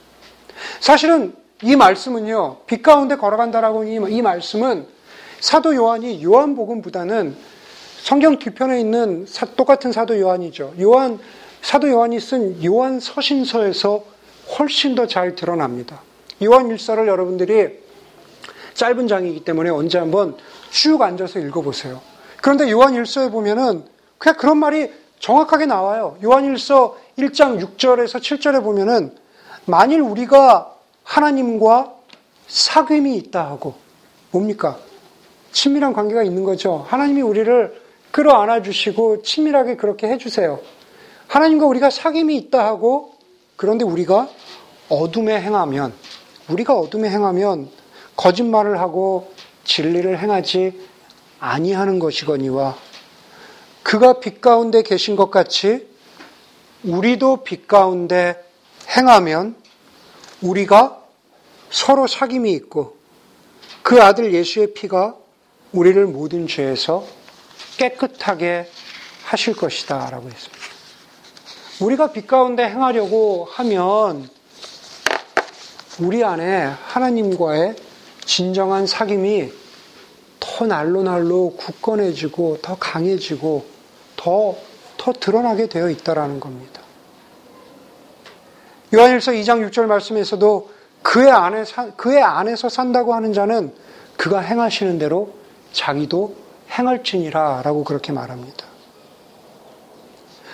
사실은 0.79 1.33
이 1.63 1.75
말씀은요, 1.75 2.57
빛 2.67 2.83
가운데 2.83 3.15
걸어간다라고 3.15 3.83
이 3.85 4.21
말씀은 4.21 4.85
사도 5.39 5.73
요한이 5.73 6.23
요한복음보다는 6.23 7.35
성경 8.03 8.37
뒤편에 8.37 8.79
있는 8.79 9.25
똑같은 9.55 9.91
사도 9.91 10.19
요한이죠. 10.19 10.75
요한, 10.79 11.17
사도 11.63 11.89
요한이 11.89 12.19
쓴 12.19 12.63
요한 12.63 12.99
서신서에서 12.99 14.03
훨씬 14.59 14.93
더 14.93 15.07
잘 15.07 15.33
드러납니다. 15.33 15.99
요한 16.43 16.69
일서를 16.69 17.07
여러분들이 17.07 17.79
짧은 18.75 19.07
장이기 19.07 19.43
때문에 19.43 19.71
언제 19.71 19.97
한번 19.97 20.37
쭉 20.69 21.01
앉아서 21.01 21.39
읽어보세요. 21.39 22.12
그런데 22.43 22.69
요한 22.71 22.93
일서에 22.93 23.29
보면은 23.29 23.85
그냥 24.17 24.37
그런 24.37 24.57
말이 24.57 24.91
정확하게 25.19 25.65
나와요. 25.65 26.17
요한 26.25 26.43
일서 26.43 26.97
1장 27.17 27.57
6절에서 27.57 28.19
7절에 28.19 28.61
보면은 28.61 29.15
만일 29.63 30.01
우리가 30.01 30.75
하나님과 31.05 31.93
사귐이 32.49 33.15
있다 33.15 33.45
하고 33.45 33.75
뭡니까? 34.31 34.77
친밀한 35.53 35.93
관계가 35.93 36.21
있는 36.23 36.43
거죠. 36.43 36.85
하나님이 36.89 37.21
우리를 37.21 37.81
끌어안아 38.11 38.61
주시고 38.61 39.21
친밀하게 39.21 39.77
그렇게 39.77 40.07
해 40.07 40.17
주세요. 40.17 40.59
하나님과 41.27 41.65
우리가 41.65 41.87
사귐이 41.87 42.33
있다 42.33 42.65
하고 42.65 43.13
그런데 43.55 43.85
우리가 43.85 44.27
어둠에 44.89 45.39
행하면 45.39 45.93
우리가 46.49 46.77
어둠에 46.77 47.09
행하면 47.09 47.69
거짓말을 48.17 48.81
하고 48.81 49.31
진리를 49.63 50.19
행하지 50.19 50.91
아니하는 51.43 51.99
것이거니와 51.99 52.77
그가 53.83 54.21
빛 54.21 54.39
가운데 54.39 54.81
계신 54.81 55.17
것 55.17 55.29
같이 55.29 55.85
우리도 56.83 57.43
빛 57.43 57.67
가운데 57.67 58.41
행하면 58.95 59.57
우리가 60.41 61.01
서로 61.69 62.05
사귐이 62.05 62.47
있고 62.55 62.95
그 63.81 64.01
아들 64.01 64.33
예수의 64.33 64.73
피가 64.73 65.17
우리를 65.73 66.05
모든 66.05 66.47
죄에서 66.47 67.05
깨끗하게 67.75 68.69
하실 69.25 69.53
것이다 69.53 70.11
라고 70.11 70.29
했습니다. 70.29 70.63
우리가 71.81 72.13
빛 72.13 72.25
가운데 72.25 72.63
행하려고 72.63 73.49
하면 73.51 74.29
우리 75.99 76.23
안에 76.23 76.71
하나님과의 76.85 77.75
진정한 78.23 78.85
사귐이 78.85 79.62
더 80.55 80.67
날로 80.67 81.01
날로 81.01 81.55
굳건해지고 81.57 82.59
더 82.61 82.77
강해지고 82.79 83.65
더, 84.15 84.55
더 84.97 85.11
드러나게 85.11 85.67
되어 85.67 85.89
있다라는 85.89 86.39
겁니다. 86.39 86.79
요한일서 88.93 89.31
2장 89.31 89.67
6절 89.67 89.87
말씀에서도 89.87 90.69
그의 91.01 91.31
안에 91.31 91.63
그의 91.97 92.21
안에서 92.21 92.69
산다고 92.69 93.15
하는 93.15 93.33
자는 93.33 93.73
그가 94.15 94.41
행하시는 94.41 94.99
대로 94.99 95.33
자기도 95.71 96.35
행할지니라라고 96.69 97.83
그렇게 97.83 98.11
말합니다. 98.11 98.67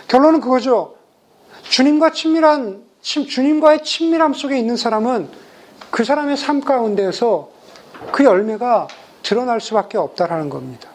결론은 0.07 0.39
그거죠. 0.39 0.95
주님과 1.63 2.11
친밀한 2.11 2.85
주님과의 3.01 3.83
친밀함 3.83 4.33
속에 4.33 4.57
있는 4.57 4.77
사람은 4.77 5.29
그 5.91 6.05
사람의 6.05 6.37
삶 6.37 6.61
가운데에서 6.61 7.49
그 8.13 8.23
열매가 8.23 8.87
드러날 9.29 9.61
수밖에 9.61 9.99
없다라는 9.99 10.49
겁니다. 10.49 10.89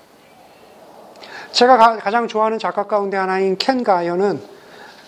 제가 1.52 1.98
가장 1.98 2.26
좋아하는 2.26 2.58
작가 2.58 2.88
가운데 2.88 3.16
하나인 3.16 3.56
켄 3.56 3.84
가이어는 3.84 4.42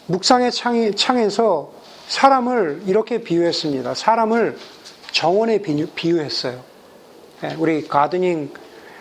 묵상의 0.06 0.52
창에서 0.94 1.72
사람을 2.06 2.82
이렇게 2.86 3.20
비유했습니다. 3.20 3.94
사람을 3.94 4.56
정원에 5.10 5.60
비유 5.60 6.20
했어요. 6.20 6.62
예, 7.42 7.56
우리 7.58 7.88
가드닝, 7.88 8.54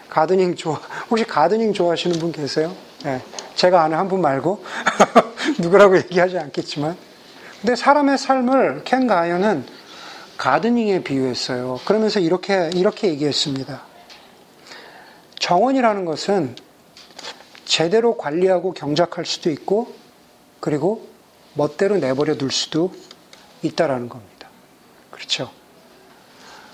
가드닝 0.10 0.56
좋아, 0.56 0.82
혹시 1.12 1.24
가드닝 1.24 1.74
좋아하시는 1.74 2.18
분 2.18 2.32
계세요? 2.32 2.76
네, 3.04 3.22
제가 3.54 3.84
아는 3.84 3.96
한 3.96 4.08
분 4.08 4.22
말고, 4.22 4.64
누구라고 5.62 5.98
얘기하지 5.98 6.40
않겠지만. 6.40 6.98
근데 7.62 7.76
사람의 7.76 8.18
삶을 8.18 8.86
켄 8.86 9.06
가이어는 9.06 9.66
가드닝에 10.38 11.04
비유했어요. 11.04 11.80
그러면서 11.86 12.20
이렇게, 12.20 12.72
이렇게 12.74 13.10
얘기했습니다. 13.10 13.94
정원이라는 15.46 16.06
것은 16.06 16.56
제대로 17.66 18.18
관리하고 18.18 18.74
경작할 18.74 19.28
수도 19.28 19.52
있고, 19.52 19.94
그리고 20.60 21.08
멋대로 21.54 21.98
내버려 21.98 22.36
둘 22.36 22.50
수도 22.50 22.92
있다라는 23.62 24.10
겁니다. 24.10 24.50
그렇죠. 25.12 25.52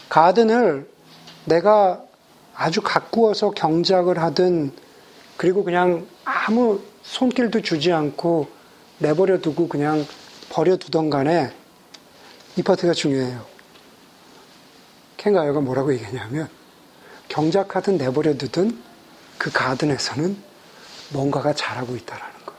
가든을 0.08 0.90
내가 1.44 2.02
아주 2.56 2.82
가꾸어서 2.82 3.52
경작을 3.52 4.20
하든, 4.20 4.72
그리고 5.36 5.66
그냥 5.66 6.08
아무 6.24 6.80
손길도 7.04 7.64
주지 7.64 7.92
않고 7.92 8.48
내버려 9.00 9.40
두고 9.42 9.68
그냥 9.68 10.08
버려 10.50 10.78
두던 10.78 11.10
간에 11.10 11.54
이 12.56 12.64
파트가 12.64 12.94
중요해요. 12.94 13.46
켄가요가 15.18 15.60
뭐라고 15.60 15.94
얘기하냐면 15.94 16.61
경작하든 17.32 17.98
내버려 17.98 18.36
두든 18.36 18.78
그 19.38 19.52
가든에서는 19.54 20.36
뭔가가 21.14 21.54
자라고 21.54 21.96
있다라는 21.96 22.46
거. 22.46 22.54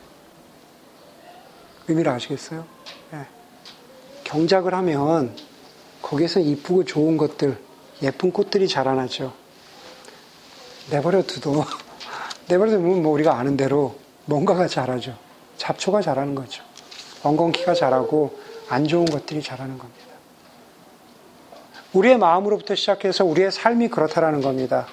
의미를 1.89 2.11
아시겠어요? 2.12 2.64
네. 3.11 3.27
경작을 4.25 4.73
하면 4.73 5.37
거기에서 6.01 6.41
이쁘고 6.41 6.87
좋은 6.87 7.18
것들, 7.18 7.59
예쁜 8.03 8.33
꽃들이 8.33 8.66
자라나죠. 8.66 9.35
내버려 10.91 11.23
두도 11.23 11.64
내버려 12.49 12.70
두면 12.70 13.03
뭐 13.03 13.12
우리가 13.12 13.39
아는 13.39 13.59
대로 13.59 13.99
뭔가가 14.25 14.66
자라죠. 14.68 15.18
잡초가 15.59 16.01
자라는 16.01 16.35
거죠. 16.35 16.64
엉겅퀴가 17.23 17.75
자라고 17.75 18.41
안 18.70 18.89
좋은 18.89 19.05
것들이 19.05 19.43
자라는 19.43 19.77
겁니다. 19.77 20.12
우리의 21.93 22.16
마음으로부터 22.16 22.74
시작해서 22.74 23.24
우리의 23.24 23.53
삶이 23.53 23.88
그렇다라는 23.88 24.40
겁니다. 24.40 24.86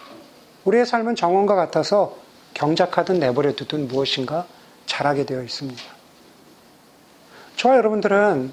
우리의 0.66 0.86
삶은 0.86 1.16
정원과 1.16 1.56
같아서 1.56 2.18
경작하든 2.54 3.20
내버려 3.20 3.54
두든 3.54 3.88
무엇인가 3.88 4.45
자라게 4.86 5.26
되어 5.26 5.41
있습니다. 5.41 5.82
저와 7.56 7.78
여러분들은 7.78 8.52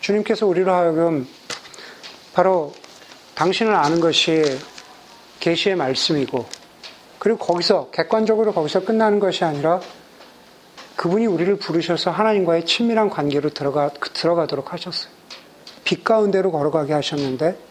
주님께서 0.00 0.46
우리로 0.46 0.72
하여금 0.72 1.28
바로 2.32 2.72
당신을 3.34 3.74
아는 3.74 4.00
것이 4.00 4.42
계시의 5.38 5.76
말씀이고 5.76 6.46
그리고 7.18 7.38
거기서 7.38 7.90
객관적으로 7.90 8.52
거기서 8.52 8.84
끝나는 8.84 9.20
것이 9.20 9.44
아니라 9.44 9.80
그분이 10.96 11.26
우리를 11.26 11.56
부르셔서 11.56 12.10
하나님과의 12.10 12.66
친밀한 12.66 13.08
관계로 13.08 13.50
들어가 13.50 13.90
들어가도록 13.90 14.72
하셨어요. 14.72 15.12
빛 15.84 16.02
가운데로 16.02 16.50
걸어가게 16.50 16.92
하셨는데 16.92 17.67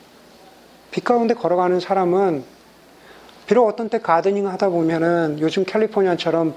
빛 0.91 1.03
가운데 1.03 1.33
걸어가는 1.33 1.79
사람은 1.79 2.43
비록 3.45 3.65
어떤 3.67 3.89
때 3.89 3.99
가드닝 3.99 4.47
하다 4.47 4.69
보면은 4.69 5.37
요즘 5.39 5.63
캘리포니아처럼 5.63 6.55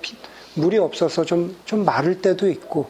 물이 0.55 0.79
없어서 0.79 1.25
좀, 1.25 1.57
좀 1.65 1.85
마를 1.85 2.21
때도 2.21 2.49
있고, 2.51 2.87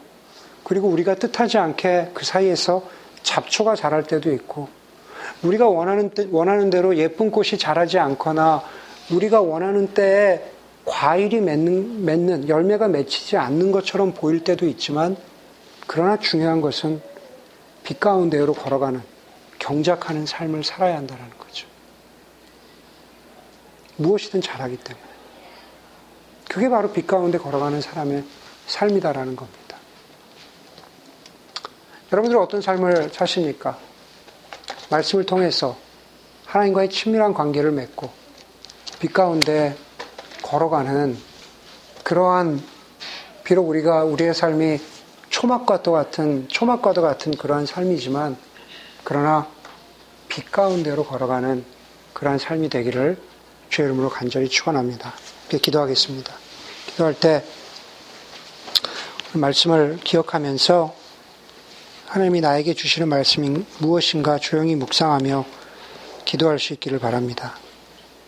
그리고 0.64 0.88
우리가 0.88 1.16
뜻하지 1.16 1.58
않게 1.58 2.12
그 2.14 2.24
사이에서 2.24 2.82
잡초가 3.22 3.76
자랄 3.76 4.04
때도 4.04 4.32
있고, 4.32 4.68
우리가 5.42 5.68
원하는, 5.68 6.10
원하는 6.30 6.70
대로 6.70 6.96
예쁜 6.96 7.30
꽃이 7.30 7.58
자라지 7.58 7.98
않거나, 7.98 8.62
우리가 9.10 9.42
원하는 9.42 9.88
때에 9.88 10.42
과일이 10.86 11.40
맺는, 11.40 12.04
맺는, 12.04 12.48
열매가 12.48 12.88
맺히지 12.88 13.36
않는 13.36 13.70
것처럼 13.70 14.12
보일 14.12 14.42
때도 14.44 14.66
있지만, 14.66 15.16
그러나 15.86 16.18
중요한 16.18 16.60
것은 16.60 17.02
빛 17.84 18.00
가운데로 18.00 18.54
걸어가는 18.54 19.02
경작하는 19.60 20.26
삶을 20.26 20.64
살아야 20.64 20.96
한다는 20.96 21.30
거죠. 21.38 21.68
무엇이든 23.96 24.40
잘하기 24.40 24.78
때문에. 24.78 25.06
그게 26.48 26.68
바로 26.68 26.90
빛 26.90 27.06
가운데 27.06 27.38
걸어가는 27.38 27.80
사람의 27.80 28.24
삶이다라는 28.66 29.36
겁니다. 29.36 29.76
여러분들 32.12 32.38
어떤 32.38 32.60
삶을 32.60 33.10
사십니까? 33.12 33.78
말씀을 34.90 35.24
통해서 35.24 35.76
하나님과의 36.46 36.90
친밀한 36.90 37.32
관계를 37.32 37.70
맺고 37.70 38.10
빛 38.98 39.12
가운데 39.12 39.76
걸어가는 40.42 41.16
그러한 42.02 42.60
비록 43.44 43.68
우리가 43.68 44.02
우리의 44.04 44.34
삶이 44.34 44.80
초막과도 45.28 45.92
같은 45.92 46.48
초막과도 46.48 47.02
같은 47.02 47.36
그러한 47.36 47.66
삶이지만 47.66 48.36
그러나 49.04 49.48
빛 50.28 50.50
가운데로 50.50 51.04
걸어가는 51.04 51.64
그러한 52.12 52.38
삶이 52.38 52.68
되기를 52.68 53.20
주의 53.68 53.86
이름으로 53.86 54.08
간절히 54.08 54.48
축원합니다. 54.48 55.14
기도하겠습니다. 55.48 56.34
기도할 56.86 57.14
때 57.14 57.44
말씀을 59.32 59.98
기억하면서 60.02 60.94
하나님이 62.06 62.40
나에게 62.40 62.74
주시는 62.74 63.08
말씀이 63.08 63.64
무엇인가 63.78 64.38
조용히 64.38 64.74
묵상하며 64.74 65.44
기도할 66.24 66.58
수 66.58 66.72
있기를 66.72 66.98
바랍니다. 66.98 67.56